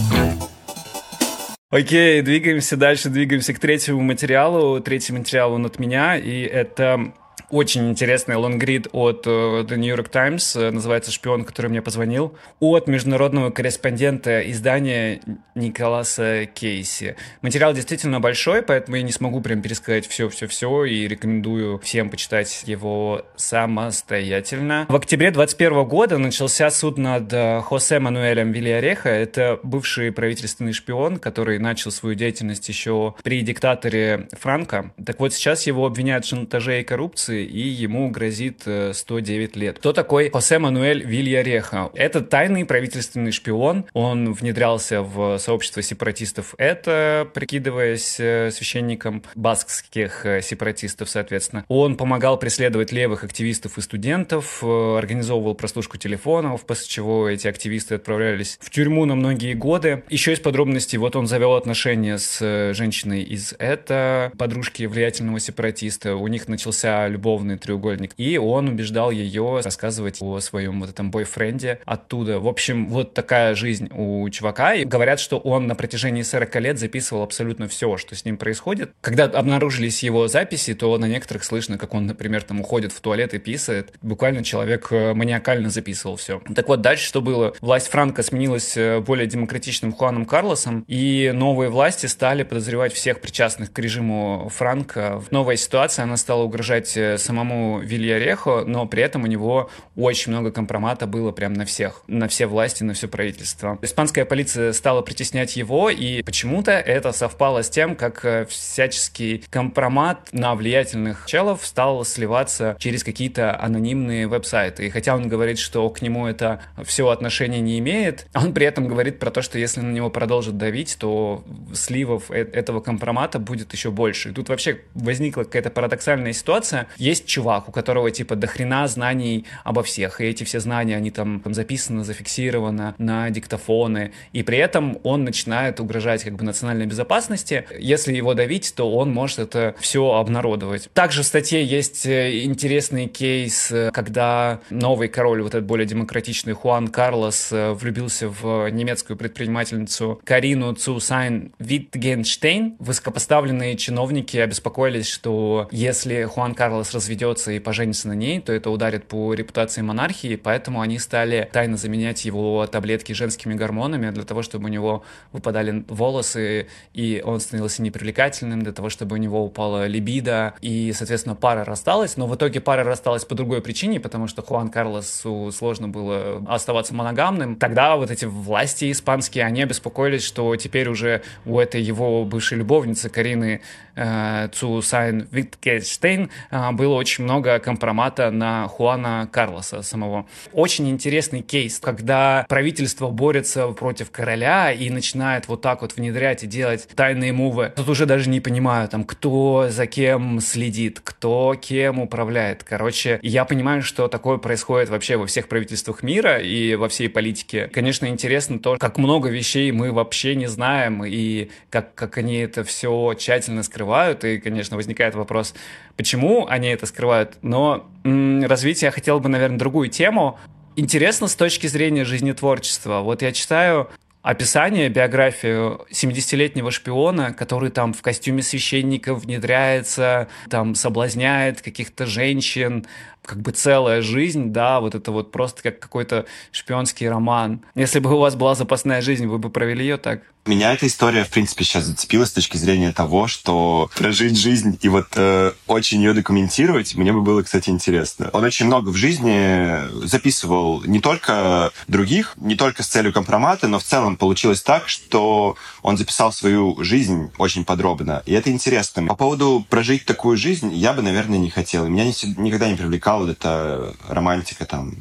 [1.70, 4.81] Окей, двигаемся дальше, двигаемся к третьему материалу.
[4.81, 7.12] Третий материал он от меня, и это
[7.55, 12.37] очень интересный лонгрид от uh, The New York Times, uh, называется «Шпион, который мне позвонил»,
[12.59, 15.21] от международного корреспондента издания
[15.55, 17.14] Николаса Кейси.
[17.43, 23.25] Материал действительно большой, поэтому я не смогу прям пересказать все-все-все и рекомендую всем почитать его
[23.37, 24.87] самостоятельно.
[24.88, 29.11] В октябре 2021 года начался суд над uh, Хосе Мануэлем Вильяреха.
[29.11, 34.93] Это бывший правительственный шпион, который начал свою деятельность еще при диктаторе Франко.
[35.07, 39.79] Так вот, сейчас его обвиняют в шантаже и коррупции, и ему грозит 109 э, лет.
[39.79, 41.91] Кто такой Хосе Мануэль Вильяреха?
[41.95, 43.85] Это тайный правительственный шпион.
[43.93, 51.65] Он внедрялся в сообщество сепаратистов это, прикидываясь э, священником баскских э, сепаратистов, соответственно.
[51.69, 58.59] Он помогал преследовать левых активистов и студентов, организовывал прослушку телефонов, после чего эти активисты отправлялись
[58.61, 60.05] в тюрьму на многие годы.
[60.09, 66.17] Еще из подробностей, вот он завел отношения с женщиной из это, подружки влиятельного сепаратиста.
[66.17, 68.13] У них начался любовь любовный треугольник.
[68.19, 72.39] И он убеждал ее рассказывать о своем вот этом бойфренде оттуда.
[72.39, 74.75] В общем, вот такая жизнь у чувака.
[74.75, 78.93] И говорят, что он на протяжении 40 лет записывал абсолютно все, что с ним происходит.
[79.01, 83.33] Когда обнаружились его записи, то на некоторых слышно, как он, например, там уходит в туалет
[83.33, 83.95] и писает.
[84.03, 86.43] Буквально человек э, маниакально записывал все.
[86.55, 87.55] Так вот, дальше что было?
[87.63, 93.73] Власть Франка сменилась э, более демократичным Хуаном Карлосом, и новые власти стали подозревать всех причастных
[93.73, 95.23] к режиму Франка.
[95.31, 100.50] Новая ситуация, она стала угрожать э, самому Вильярехо, но при этом у него очень много
[100.50, 103.79] компромата было прям на всех, на все власти, на все правительство.
[103.83, 110.29] Испанская полиция стала притеснять его, и почему-то это совпало с тем, как э, всяческий компромат
[110.33, 114.87] на влиятельных челов стал сливаться через какие-то анонимные веб-сайты.
[114.87, 118.88] И хотя он говорит, что к нему это все отношения не имеет, он при этом
[118.88, 123.72] говорит про то, что если на него продолжат давить, то сливов э, этого компромата будет
[123.72, 124.31] еще больше.
[124.31, 126.88] И тут вообще возникла какая-то парадоксальная ситуация.
[127.05, 131.40] Есть чувак, у которого типа дохрена знаний обо всех, и эти все знания, они там,
[131.40, 137.67] там записаны, зафиксированы на диктофоны, и при этом он начинает угрожать как бы национальной безопасности.
[137.79, 140.88] Если его давить, то он может это все обнародовать.
[140.95, 146.55] Также в статье есть э, интересный кейс, э, когда новый король, вот этот более демократичный
[146.55, 152.77] Хуан Карлос, влюбился в немецкую предпринимательницу Карину Цусайн Витгенштейн.
[152.79, 159.05] Высокопоставленные чиновники обеспокоились, что если Хуан Карлос разведется и поженится на ней, то это ударит
[159.05, 164.67] по репутации монархии, поэтому они стали тайно заменять его таблетки женскими гормонами для того, чтобы
[164.67, 170.55] у него выпадали волосы, и он становился непривлекательным, для того, чтобы у него упала либидо,
[170.61, 174.69] и, соответственно, пара рассталась, но в итоге пара рассталась по другой причине, потому что Хуан
[174.69, 177.57] Карлосу сложно было оставаться моногамным.
[177.57, 183.09] Тогда вот эти власти испанские, они обеспокоились, что теперь уже у этой его бывшей любовницы
[183.09, 183.61] Карины
[183.97, 190.27] э, цу Сайн-Витгенштейн э, было очень много компромата на Хуана Карлоса самого.
[190.53, 196.47] Очень интересный кейс, когда правительство борется против короля и начинает вот так вот внедрять и
[196.47, 197.73] делать тайные мувы.
[197.75, 202.64] Тут уже даже не понимаю, там, кто за кем следит, кто кем управляет.
[202.64, 207.68] Короче, я понимаю, что такое происходит вообще во всех правительствах мира и во всей политике.
[207.68, 212.62] Конечно, интересно то, как много вещей мы вообще не знаем и как, как они это
[212.62, 214.23] все тщательно скрывают.
[214.25, 215.55] И, конечно, возникает вопрос,
[215.97, 217.39] почему они это скрывают.
[217.43, 220.39] Но развитие я хотел бы, наверное, другую тему.
[220.77, 223.01] Интересно с точки зрения жизнетворчества.
[223.01, 223.89] Вот я читаю
[224.23, 232.87] описание, биографию 70-летнего шпиона, который там в костюме священника внедряется, там соблазняет каких-то женщин,
[233.25, 237.63] как бы целая жизнь, да, вот это вот просто как какой-то шпионский роман.
[237.75, 240.23] Если бы у вас была запасная жизнь, вы бы провели ее так?
[240.47, 244.89] Меня эта история, в принципе, сейчас зацепила с точки зрения того, что прожить жизнь и
[244.91, 248.29] вот э, очень ее документировать, мне бы было, кстати, интересно.
[248.35, 253.79] Он очень много в жизни записывал не только других, не только с целью компромата, но
[253.79, 258.23] в целом получилось так, что он записал свою жизнь очень подробно.
[258.27, 259.07] И это интересно.
[259.07, 261.89] По поводу прожить такую жизнь, я бы, наверное, не хотел.
[261.89, 264.94] Меня не, никогда не привлекала вот эта романтика там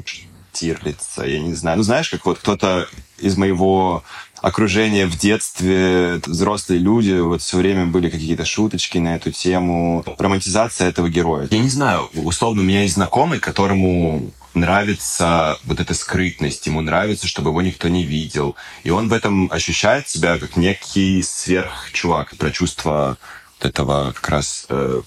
[0.52, 1.78] Тирлица, я не знаю.
[1.78, 4.04] Ну, знаешь, как вот кто-то из моего
[4.41, 10.89] окружение в детстве, взрослые люди, вот все время были какие-то шуточки на эту тему, романтизация
[10.89, 11.47] этого героя.
[11.49, 17.28] Я не знаю, условно, у меня есть знакомый, которому нравится вот эта скрытность, ему нравится,
[17.28, 18.56] чтобы его никто не видел.
[18.84, 23.17] И он в этом ощущает себя как некий сверхчувак, про чувство
[23.60, 25.02] этого как раз э,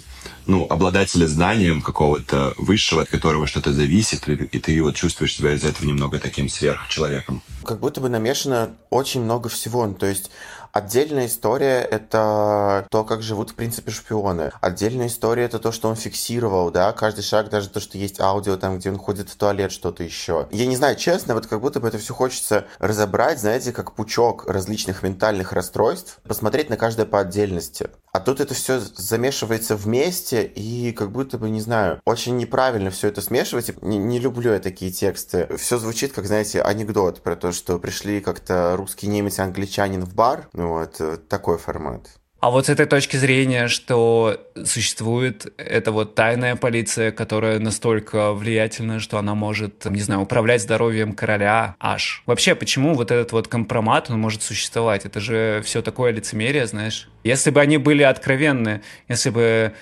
[0.46, 5.64] ну, обладателя знанием какого-то высшего, от которого что-то зависит, и, ты вот чувствуешь себя из
[5.64, 7.42] этого немного таким сверхчеловеком.
[7.64, 9.86] Как будто бы намешано очень много всего.
[9.86, 10.30] Ну, то есть
[10.76, 14.52] Отдельная история— это то, как живут, в принципе, шпионы.
[14.60, 18.58] Отдельная история— это то, что он фиксировал, да, каждый шаг, даже то, что есть аудио
[18.58, 20.48] там, где он ходит в туалет, что-то еще.
[20.50, 24.44] Я не знаю, честно, вот как будто бы это все хочется разобрать, знаете, как пучок
[24.46, 27.88] различных ментальных расстройств, посмотреть на каждое по отдельности.
[28.16, 33.08] А тут это все замешивается вместе, и как будто бы, не знаю, очень неправильно все
[33.08, 33.82] это смешивать.
[33.82, 35.54] Не, не люблю я такие тексты.
[35.58, 40.14] Все звучит, как, знаете, анекдот про то, что пришли как-то русский немец и англичанин в
[40.14, 40.48] бар.
[40.54, 42.08] Вот э, такой формат.
[42.38, 49.00] А вот с этой точки зрения, что существует эта вот тайная полиция, которая настолько влиятельна,
[49.00, 52.22] что она может, не знаю, управлять здоровьем короля аж.
[52.26, 55.06] Вообще, почему вот этот вот компромат, он может существовать?
[55.06, 57.08] Это же все такое лицемерие, знаешь.
[57.24, 59.72] Если бы они были откровенны, если бы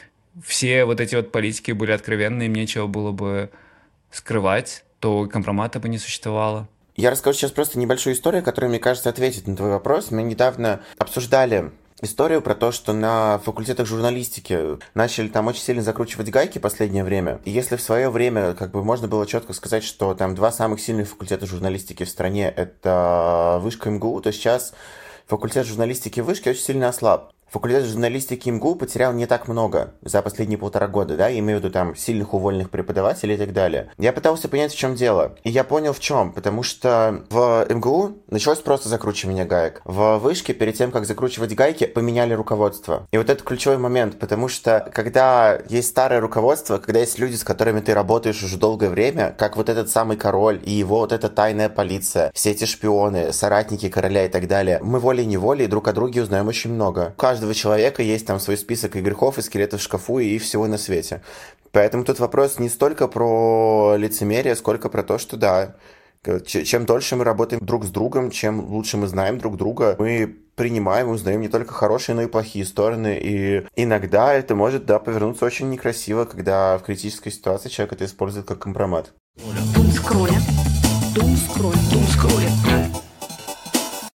[0.42, 3.50] все вот эти вот политики были откровенны, им нечего было бы
[4.12, 6.68] скрывать, то компромата бы не существовало.
[6.96, 10.12] Я расскажу сейчас просто небольшую историю, которая, мне кажется, ответит на твой вопрос.
[10.12, 11.72] Мы недавно обсуждали
[12.04, 17.40] историю про то, что на факультетах журналистики начали там очень сильно закручивать гайки последнее время.
[17.44, 20.80] И если в свое время как бы можно было четко сказать, что там два самых
[20.80, 24.74] сильных факультета журналистики в стране это Вышка МГУ, то сейчас
[25.26, 27.32] факультет журналистики вышки очень сильно ослаб.
[27.50, 31.62] Факультет журналистики МГУ потерял не так много за последние полтора года, да, я имею в
[31.62, 33.90] виду там сильных увольных преподавателей и так далее.
[33.98, 35.36] Я пытался понять, в чем дело.
[35.44, 36.32] И я понял, в чем.
[36.32, 39.82] Потому что в МГУ началось просто закручивание гаек.
[39.84, 43.06] В вышке, перед тем, как закручивать гайки, поменяли руководство.
[43.12, 47.44] И вот это ключевой момент, потому что когда есть старое руководство, когда есть люди, с
[47.44, 51.28] которыми ты работаешь уже долгое время, как вот этот самый король и его вот эта
[51.28, 56.22] тайная полиция, все эти шпионы, соратники короля и так далее, мы волей-неволей друг о друге
[56.22, 57.14] узнаем очень много.
[57.16, 60.68] Каждый каждого человека есть там свой список и грехов, и скелетов в шкафу, и всего
[60.68, 61.20] на свете.
[61.72, 65.74] Поэтому тут вопрос не столько про лицемерие, сколько про то, что да,
[66.46, 71.08] чем дольше мы работаем друг с другом, чем лучше мы знаем друг друга, мы принимаем
[71.08, 73.18] узнаем не только хорошие, но и плохие стороны.
[73.20, 78.46] И иногда это может, да, повернуться очень некрасиво, когда в критической ситуации человек это использует
[78.46, 79.12] как компромат.
[79.74, 80.38] Дум скроля.
[81.16, 81.78] Дум скроля.
[81.90, 82.63] Дум скроля.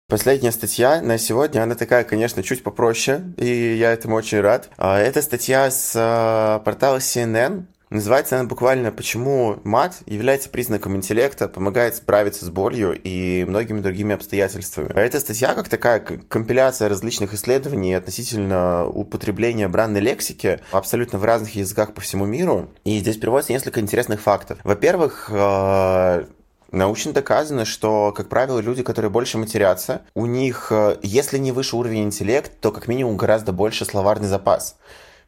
[0.09, 4.67] Последняя статья на сегодня, она такая, конечно, чуть попроще, и я этому очень рад.
[4.75, 11.47] А, это статья с а, портала CNN, Называется она буквально «Почему мат является признаком интеллекта,
[11.47, 14.91] помогает справиться с болью и многими другими обстоятельствами».
[14.93, 21.95] Эта статья как такая компиляция различных исследований относительно употребления бранной лексики абсолютно в разных языках
[21.95, 22.69] по всему миру.
[22.83, 24.59] И здесь приводится несколько интересных фактов.
[24.63, 26.27] Во-первых, а,
[26.71, 31.75] Научно доказано, что, как правило, люди, которые больше матерятся, у них, э, если не выше
[31.75, 34.77] уровень интеллект, то как минимум гораздо больше словарный запас.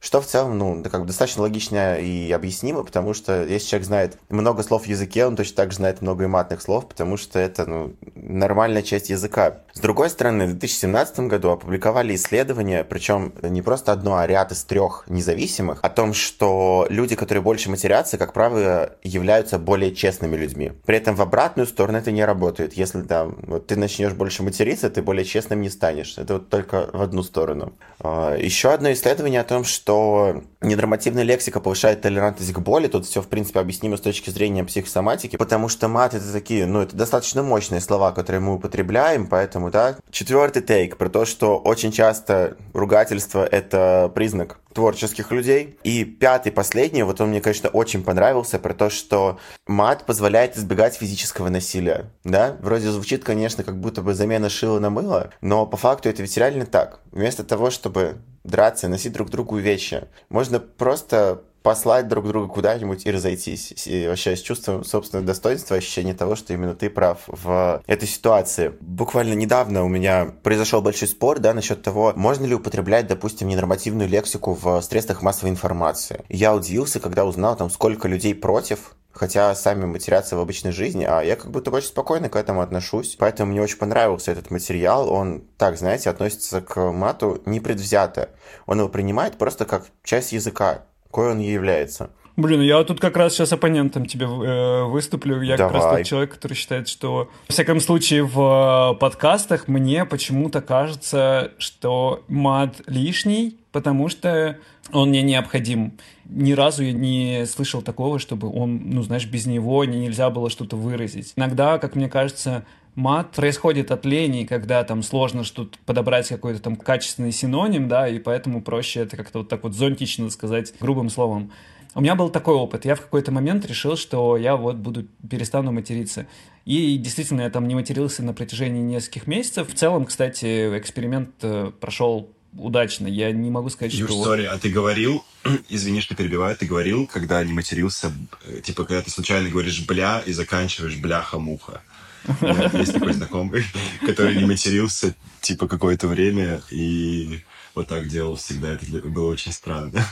[0.01, 4.17] Что в целом, ну, как бы достаточно логично и объяснимо, потому что если человек знает
[4.29, 7.37] много слов в языке, он точно так же знает много и матных слов, потому что
[7.37, 9.59] это, ну, нормальная часть языка.
[9.73, 14.63] С другой стороны, в 2017 году опубликовали исследование, причем не просто одно, а ряд из
[14.63, 20.71] трех независимых, о том, что люди, которые больше матерятся, как правило, являются более честными людьми.
[20.83, 22.73] При этом в обратную сторону это не работает.
[22.73, 26.17] Если там вот ты начнешь больше материться, ты более честным не станешь.
[26.17, 27.73] Это вот только в одну сторону.
[27.99, 32.87] А, Еще одно исследование о том, что что ненормативная лексика повышает толерантность к боли.
[32.87, 36.79] Тут все, в принципе, объяснимо с точки зрения психосоматики, потому что мат— это такие, ну,
[36.79, 39.97] это достаточно мощные слова, которые мы употребляем, поэтому, да.
[40.09, 45.77] Четвертый тейк про то, что очень часто ругательство— это признак творческих людей.
[45.83, 50.95] И пятый, последний, вот он мне, конечно, очень понравился, про то, что мат позволяет избегать
[50.95, 52.11] физического насилия.
[52.23, 56.21] Да, вроде звучит, конечно, как будто бы замена шила на мыло, но по факту это
[56.21, 56.99] ведь реально так.
[57.11, 60.07] Вместо того, чтобы драться, носить друг другу вещи.
[60.29, 63.73] Можно просто послать друг друга куда-нибудь и разойтись.
[63.85, 68.73] И вообще с чувством собственного достоинства, ощущение того, что именно ты прав в этой ситуации.
[68.81, 74.09] Буквально недавно у меня произошел большой спор, да, насчет того, можно ли употреблять, допустим, ненормативную
[74.09, 76.23] лексику в средствах массовой информации.
[76.29, 81.21] Я удивился, когда узнал, там, сколько людей против, хотя сами матерятся в обычной жизни, а
[81.21, 83.15] я как будто очень спокойно к этому отношусь.
[83.19, 85.09] Поэтому мне очень понравился этот материал.
[85.11, 88.29] Он, так, знаете, относится к мату непредвзято.
[88.65, 92.09] Он его принимает просто как часть языка, какой он является.
[92.37, 95.41] Блин, я тут как раз сейчас оппонентом тебе э, выступлю.
[95.41, 95.73] Я Давай.
[95.73, 101.51] как раз тот человек, который считает, что, во всяком случае, в подкастах мне почему-то кажется,
[101.57, 104.57] что мат лишний, потому что
[104.93, 105.93] он мне необходим.
[106.25, 110.77] Ни разу я не слышал такого, чтобы он, ну, знаешь, без него нельзя было что-то
[110.77, 111.33] выразить.
[111.35, 116.75] Иногда, как мне кажется, мат происходит от лени, когда там сложно что-то подобрать какой-то там
[116.75, 121.51] качественный синоним, да, и поэтому проще это как-то вот так вот зонтично сказать грубым словом.
[121.93, 122.85] У меня был такой опыт.
[122.85, 126.25] Я в какой-то момент решил, что я вот буду перестану материться.
[126.63, 129.69] И действительно, я там не матерился на протяжении нескольких месяцев.
[129.69, 133.07] В целом, кстати, эксперимент э, прошел удачно.
[133.07, 134.23] Я не могу сказать, Юр, что...
[134.23, 135.23] сори, а ты говорил,
[135.69, 138.11] извини, что перебиваю, ты говорил, когда не матерился,
[138.45, 141.81] э, типа, когда ты случайно говоришь «бля» и заканчиваешь «бляха-муха».
[142.73, 143.63] Есть такой знакомый,
[144.05, 147.41] который не матерился, типа, какое-то время, и
[147.73, 148.73] вот так делал всегда.
[148.73, 150.03] Это было очень странно.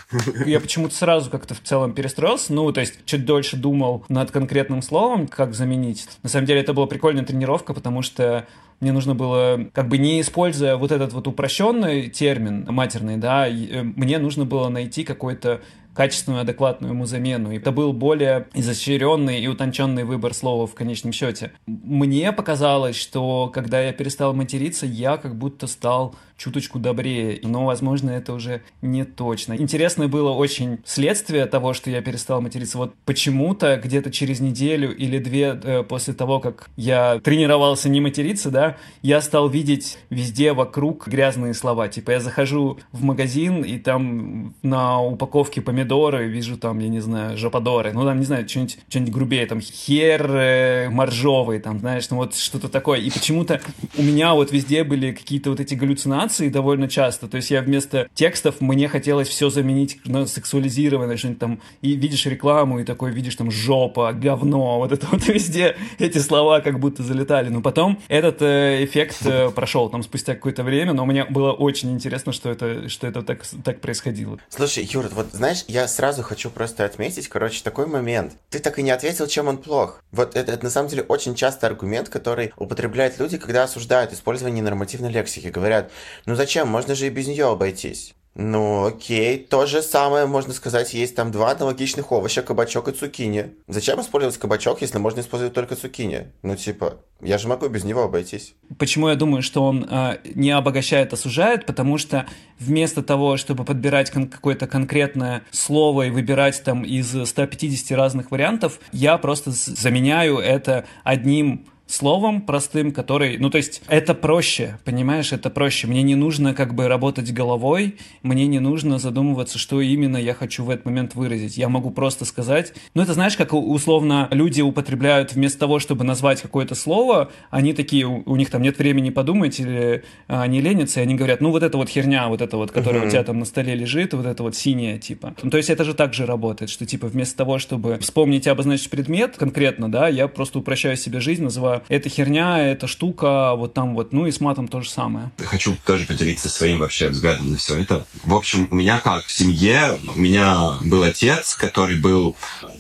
[0.45, 4.81] Я почему-то сразу как-то в целом перестроился, ну, то есть чуть дольше думал над конкретным
[4.81, 6.07] словом, как заменить.
[6.23, 8.47] На самом деле это была прикольная тренировка, потому что
[8.79, 13.83] мне нужно было, как бы не используя вот этот вот упрощенный термин матерный, да, э,
[13.83, 15.61] мне нужно было найти какой-то
[15.99, 17.51] качественную, адекватную ему замену.
[17.51, 21.51] И это был более изощренный и утонченный выбор слова в конечном счете.
[21.65, 27.39] Мне показалось, что когда я перестал материться, я как будто стал чуточку добрее.
[27.43, 29.53] Но, возможно, это уже не точно.
[29.53, 32.77] Интересное было очень следствие того, что я перестал материться.
[32.77, 38.49] Вот почему-то где-то через неделю или две э, после того, как я тренировался не материться,
[38.49, 41.87] да, я стал видеть везде вокруг грязные слова.
[41.89, 47.37] Типа я захожу в магазин, и там на упаковке помидоры вижу там, я не знаю,
[47.37, 47.91] жоподоры.
[47.91, 52.35] Ну, там, не знаю, что-нибудь что грубее, там, хер э, моржовый, там, знаешь, ну, вот
[52.35, 52.99] что-то такое.
[52.99, 53.61] И почему-то
[53.97, 57.27] у меня вот везде были какие-то вот эти галлюцинации, интонации довольно часто.
[57.27, 62.25] То есть я вместо текстов мне хотелось все заменить на сексуализированное, что-нибудь там, и видишь
[62.25, 67.03] рекламу, и такой видишь там жопа, говно, вот это вот везде эти слова как будто
[67.03, 67.49] залетали.
[67.49, 71.91] Но потом этот э, эффект э, прошел там спустя какое-то время, но мне было очень
[71.91, 74.37] интересно, что это, что это так, так происходило.
[74.49, 78.33] Слушай, Юр, вот знаешь, я сразу хочу просто отметить, короче, такой момент.
[78.49, 80.01] Ты так и не ответил, чем он плох.
[80.11, 84.63] Вот это, это на самом деле очень часто аргумент, который употребляют люди, когда осуждают использование
[84.63, 85.47] нормативной лексики.
[85.47, 85.91] Говорят,
[86.25, 88.13] ну зачем, можно же и без нее обойтись.
[88.35, 89.37] Ну, окей.
[89.37, 93.47] То же самое, можно сказать, есть там два аналогичных овоща, кабачок и цукини.
[93.67, 96.27] Зачем использовать кабачок, если можно использовать только цукини?
[96.41, 98.53] Ну, типа, я же могу без него обойтись.
[98.77, 101.65] Почему я думаю, что он э, не обогащает, а сужает?
[101.65, 102.27] Потому что
[102.59, 108.79] вместо того, чтобы подбирать кон- какое-то конкретное слово и выбирать там из 150 разных вариантов,
[108.93, 115.49] я просто заменяю это одним словом простым, который, ну то есть это проще, понимаешь, это
[115.49, 115.87] проще.
[115.87, 120.63] Мне не нужно как бы работать головой, мне не нужно задумываться, что именно я хочу
[120.63, 121.57] в этот момент выразить.
[121.57, 126.41] Я могу просто сказать, ну это знаешь, как условно люди употребляют вместо того, чтобы назвать
[126.41, 130.99] какое-то слово, они такие, у, у них там нет времени подумать или а, они ленятся,
[130.99, 133.07] и они говорят, ну вот это вот херня, вот это вот, которая uh-huh.
[133.07, 135.33] у тебя там на столе лежит, вот это вот синяя типа.
[135.41, 138.49] Ну, то есть это же так же работает, что типа вместо того, чтобы вспомнить и
[138.49, 143.73] обозначить предмет конкретно, да, я просто упрощаю себе жизнь, называю эта херня, эта штука, вот
[143.73, 145.31] там вот, ну и с матом то же самое.
[145.37, 148.05] Хочу тоже поделиться своим вообще взглядом на все это.
[148.23, 152.35] В общем, у меня как в семье, у меня был отец, который был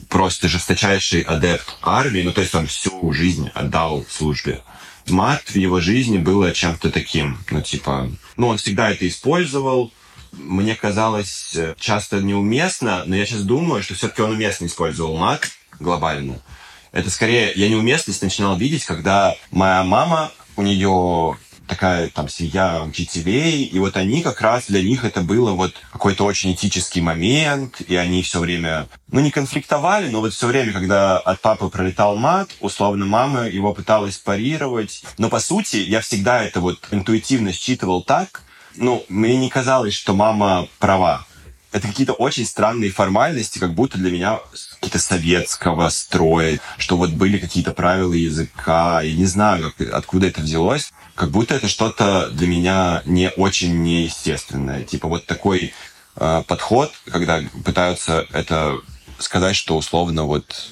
[0.09, 4.61] просто жесточайший адепт армии, ну то есть он всю жизнь отдал службе.
[5.07, 9.91] Мат в его жизни было чем-то таким, ну типа, ну он всегда это использовал,
[10.31, 16.39] мне казалось часто неуместно, но я сейчас думаю, что все-таки он уместно использовал мат глобально.
[16.91, 21.37] Это скорее я неуместность начинал видеть, когда моя мама, у нее
[21.69, 26.25] такая там семья учителей, и вот они как раз для них это было вот какой-то
[26.25, 31.19] очень этический момент, и они все время, ну не конфликтовали, но вот все время, когда
[31.19, 36.59] от папы пролетал мат, условно мама его пыталась парировать, но по сути я всегда это
[36.59, 38.41] вот интуитивно считывал так,
[38.75, 41.25] ну мне не казалось, что мама права,
[41.71, 44.39] это какие-то очень странные формальности, как будто для меня
[44.79, 50.41] какие-то советского строя, что вот были какие-то правила языка, и не знаю, как, откуда это
[50.41, 54.83] взялось, как будто это что-то для меня не очень неестественное.
[54.83, 55.73] Типа вот такой
[56.15, 58.79] э, подход, когда пытаются это
[59.17, 60.69] сказать, что условно вот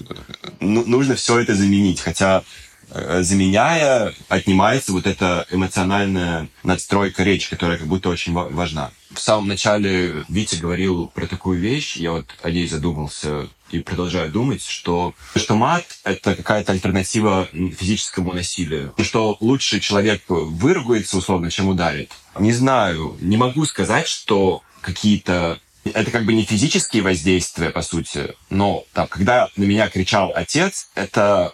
[0.61, 2.43] ну, нужно все это заменить, хотя
[2.91, 8.91] э, заменяя, отнимается вот эта эмоциональная надстройка речи, которая как будто очень важна.
[9.11, 14.31] В самом начале Витя говорил про такую вещь, я вот о ней задумался и продолжаю
[14.31, 18.93] думать, что, что мат— это какая-то альтернатива физическому насилию.
[19.01, 22.11] Что лучше человек выругается, условно, чем ударит.
[22.39, 25.59] Не знаю, не могу сказать, что какие-то
[25.93, 30.89] это как бы не физические воздействия, по сути, но там, когда на меня кричал отец,
[30.95, 31.53] это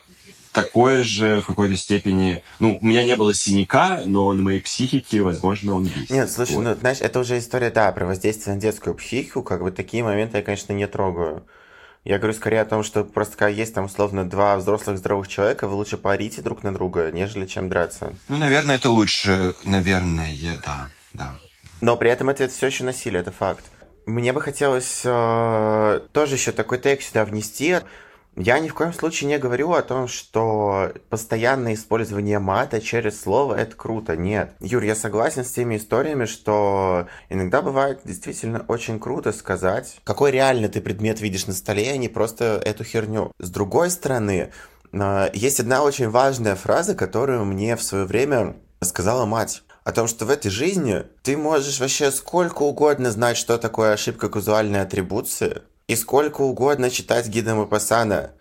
[0.53, 2.43] такое же в какой-то степени...
[2.59, 6.11] Ну, у меня не было синяка, но на моей психике, возможно, он есть.
[6.11, 6.63] Нет, слушай, вот.
[6.63, 10.37] ну, знаешь, это уже история, да, про воздействие на детскую психику, как бы такие моменты
[10.37, 11.43] я, конечно, не трогаю.
[12.05, 15.69] Я говорю скорее о том, что просто когда есть там условно два взрослых здоровых человека,
[15.69, 18.13] вы лучше парите друг на друга, нежели чем драться.
[18.27, 20.35] Ну, наверное, это лучше, наверное,
[20.65, 21.35] да, да.
[21.79, 23.63] Но при этом это все еще насилие, это факт.
[24.05, 27.77] Мне бы хотелось э, тоже еще такой тейк сюда внести.
[28.35, 33.55] Я ни в коем случае не говорю о том, что постоянное использование мата через слово
[33.55, 34.17] это круто.
[34.17, 34.55] Нет.
[34.59, 40.67] Юр, я согласен с теми историями, что иногда бывает действительно очень круто сказать, какой реально
[40.67, 43.31] ты предмет видишь на столе, а не просто эту херню.
[43.37, 44.51] С другой стороны,
[44.91, 50.07] а, есть одна очень важная фраза, которую мне в свое время сказала мать о том,
[50.07, 55.61] что в этой жизни ты можешь вообще сколько угодно знать, что такое ошибка казуальной атрибуции,
[55.87, 58.33] и сколько угодно читать гида Мапасана.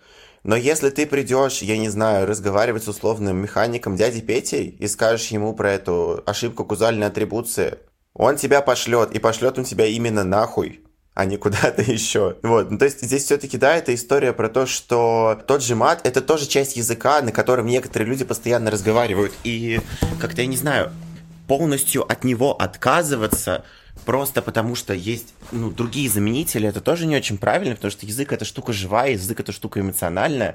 [0.45, 5.29] Но если ты придешь, я не знаю, разговаривать с условным механиком дяди Петей и скажешь
[5.29, 7.79] ему про эту ошибку кузальной атрибуции,
[8.15, 10.83] он тебя пошлет, и пошлет он тебя именно нахуй
[11.15, 12.37] а не куда-то еще.
[12.43, 16.01] Вот, ну, то есть здесь все-таки, да, это история про то, что тот же мат—
[16.07, 19.81] это тоже часть языка, на котором некоторые люди постоянно разговаривают, и
[20.21, 20.91] как-то, я не знаю,
[21.47, 23.65] полностью от него отказываться
[24.05, 28.33] просто потому что есть ну, другие заменители, это тоже не очень правильно, потому что язык
[28.33, 30.55] это штука живая, язык это штука эмоциональная,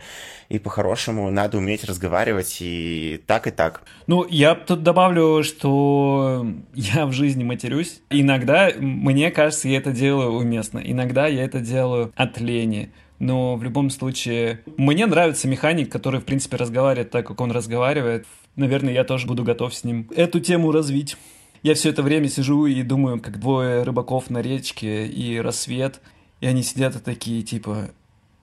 [0.50, 3.82] и по-хорошему надо уметь разговаривать и так, и так.
[4.08, 8.02] Ну, я тут добавлю, что я в жизни матерюсь.
[8.10, 12.92] Иногда, мне кажется, я это делаю уместно, иногда я это делаю от лени.
[13.20, 18.28] Но в любом случае, мне нравится механик, который, в принципе, разговаривает так, как он разговаривает.
[18.56, 21.18] Наверное, я тоже буду готов с ним эту тему развить.
[21.64, 26.02] Я все это время сижу и думаю, как двое рыбаков на речке и рассвет,
[26.40, 27.90] и они сидят и такие, типа,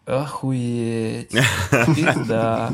[0.07, 1.31] охуеть,
[1.97, 2.73] пизда.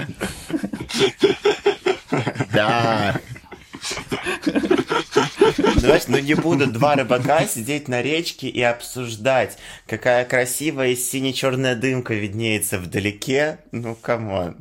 [2.52, 3.20] Да.
[5.76, 12.14] Знаешь, ну не будут два рыбака сидеть на речке и обсуждать, какая красивая сине-черная дымка
[12.14, 13.58] виднеется вдалеке.
[13.72, 14.56] Ну, come on.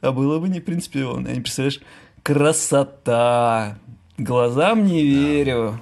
[0.00, 1.80] А было бы не принципиально, не представляешь,
[2.22, 3.78] красота,
[4.18, 5.80] Глазам не верю.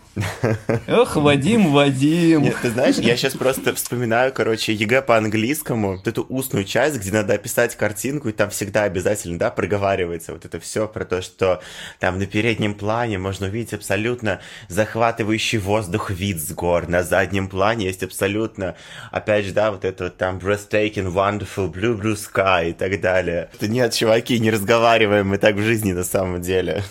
[0.89, 2.43] Ох, Вадим, Вадим.
[2.43, 7.01] Нет, ты знаешь, я сейчас просто вспоминаю, короче, ЕГЭ по английскому, вот эту устную часть,
[7.01, 11.22] где надо описать картинку, и там всегда обязательно, да, проговаривается вот это все про то,
[11.22, 11.61] что
[11.99, 17.87] там на переднем плане можно увидеть абсолютно захватывающий воздух вид с гор, на заднем плане
[17.87, 18.76] есть абсолютно,
[19.11, 23.51] опять же, да, вот это вот там breathtaking, wonderful, blue, blue sky и так далее.
[23.61, 26.85] Нет, чуваки, не разговариваем мы так в жизни на самом деле.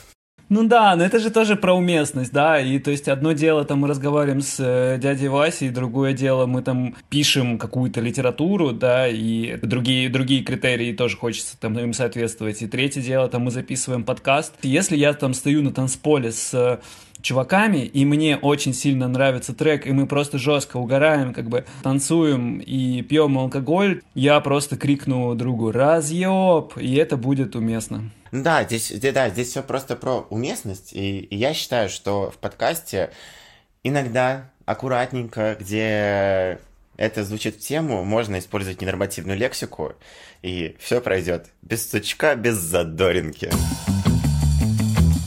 [0.50, 3.80] Ну да, но это же тоже про уместность, да, и то есть одно дело там
[3.80, 9.58] мы разговариваем с э, дядей Васей, другое дело мы там пишем какую-то литературу, да, и
[9.62, 14.54] другие, другие критерии тоже хочется там им соответствовать, и третье дело там мы записываем подкаст.
[14.64, 16.80] Если я там стою на танцполе с
[17.22, 22.60] чуваками, и мне очень сильно нравится трек, и мы просто жестко угораем, как бы танцуем
[22.60, 28.12] и пьем алкоголь, я просто крикну другу «Разъеб!» и это будет уместно.
[28.32, 33.12] Да, здесь, да, здесь все просто про уместность, и, и я считаю, что в подкасте
[33.84, 36.60] иногда аккуратненько, где
[36.96, 39.94] это звучит в тему, можно использовать ненормативную лексику,
[40.44, 43.50] и все пройдет без стучка, без задоринки.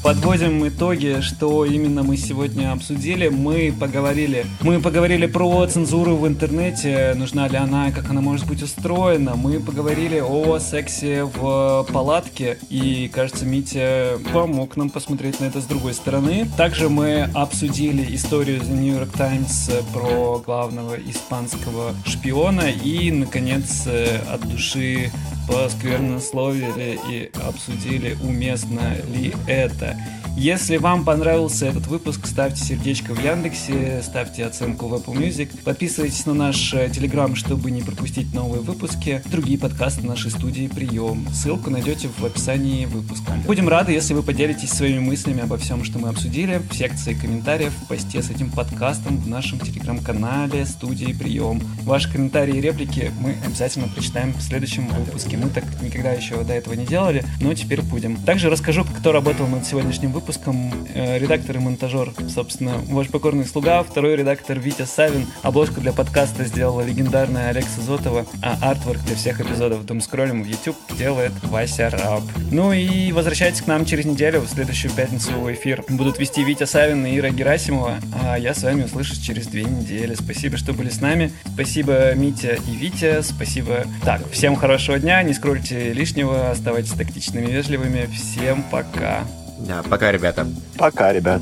[0.03, 3.29] Подводим итоги, что именно мы сегодня обсудили.
[3.29, 8.63] Мы поговорили, мы поговорили про цензуру в интернете, нужна ли она, как она может быть
[8.63, 9.37] устроена.
[9.37, 15.67] Мы поговорили о сексе в палатке, и, кажется, Митя помог нам посмотреть на это с
[15.67, 16.49] другой стороны.
[16.57, 23.87] Также мы обсудили историю The New York Times про главного испанского шпиона и, наконец,
[24.29, 25.13] от души
[25.49, 29.97] посквернословили и обсудили, уместно ли это.
[30.35, 36.25] Если вам понравился этот выпуск, ставьте сердечко в Яндексе, ставьте оценку в Apple Music, подписывайтесь
[36.25, 41.29] на наш э, Телеграм, чтобы не пропустить новые выпуски, другие подкасты нашей студии «Прием».
[41.35, 43.35] Ссылку найдете в описании выпуска.
[43.47, 47.75] Будем рады, если вы поделитесь своими мыслями обо всем, что мы обсудили, в секции комментариев,
[47.75, 51.61] в посте с этим подкастом в нашем Телеграм-канале студии «Прием».
[51.83, 55.37] Ваши комментарии и реплики мы обязательно прочитаем в следующем выпуске.
[55.37, 58.17] Мы так никогда еще до этого не делали, но теперь будем.
[58.17, 63.45] Также расскажу, кто работал над сегодняшним выпуском выпуском э, редактор и монтажер, собственно, ваш покорный
[63.45, 69.17] слуга, второй редактор Витя Савин, обложку для подкаста сделала легендарная Алекса Зотова, а артворк для
[69.17, 72.23] всех эпизодов Дом скроллим в YouTube делает Вася Раб.
[72.53, 76.67] Ну и возвращайтесь к нам через неделю, в следующую пятницу в эфир будут вести Витя
[76.67, 80.15] Савин и Ира Герасимова, а я с вами услышусь через две недели.
[80.15, 81.33] Спасибо, что были с нами.
[81.53, 83.23] Спасибо, Митя и Витя.
[83.23, 83.87] Спасибо.
[84.05, 88.09] Так, всем хорошего дня, не скрольте лишнего, оставайтесь тактичными, вежливыми.
[88.15, 89.25] Всем пока.
[89.67, 90.47] Да, пока, ребята.
[90.77, 91.41] Пока, ребят.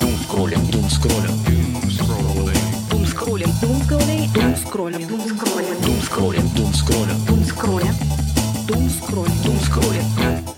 [0.00, 1.32] Дум скроллим, дум скроллим.
[2.90, 7.26] Дум скроллим, дум скроллим, дум скроллим, дум скроллим, Дум скроллим, дум скроллим.
[7.26, 7.94] дум скроллим,
[8.66, 10.51] дум скроллим, Дум скроллим.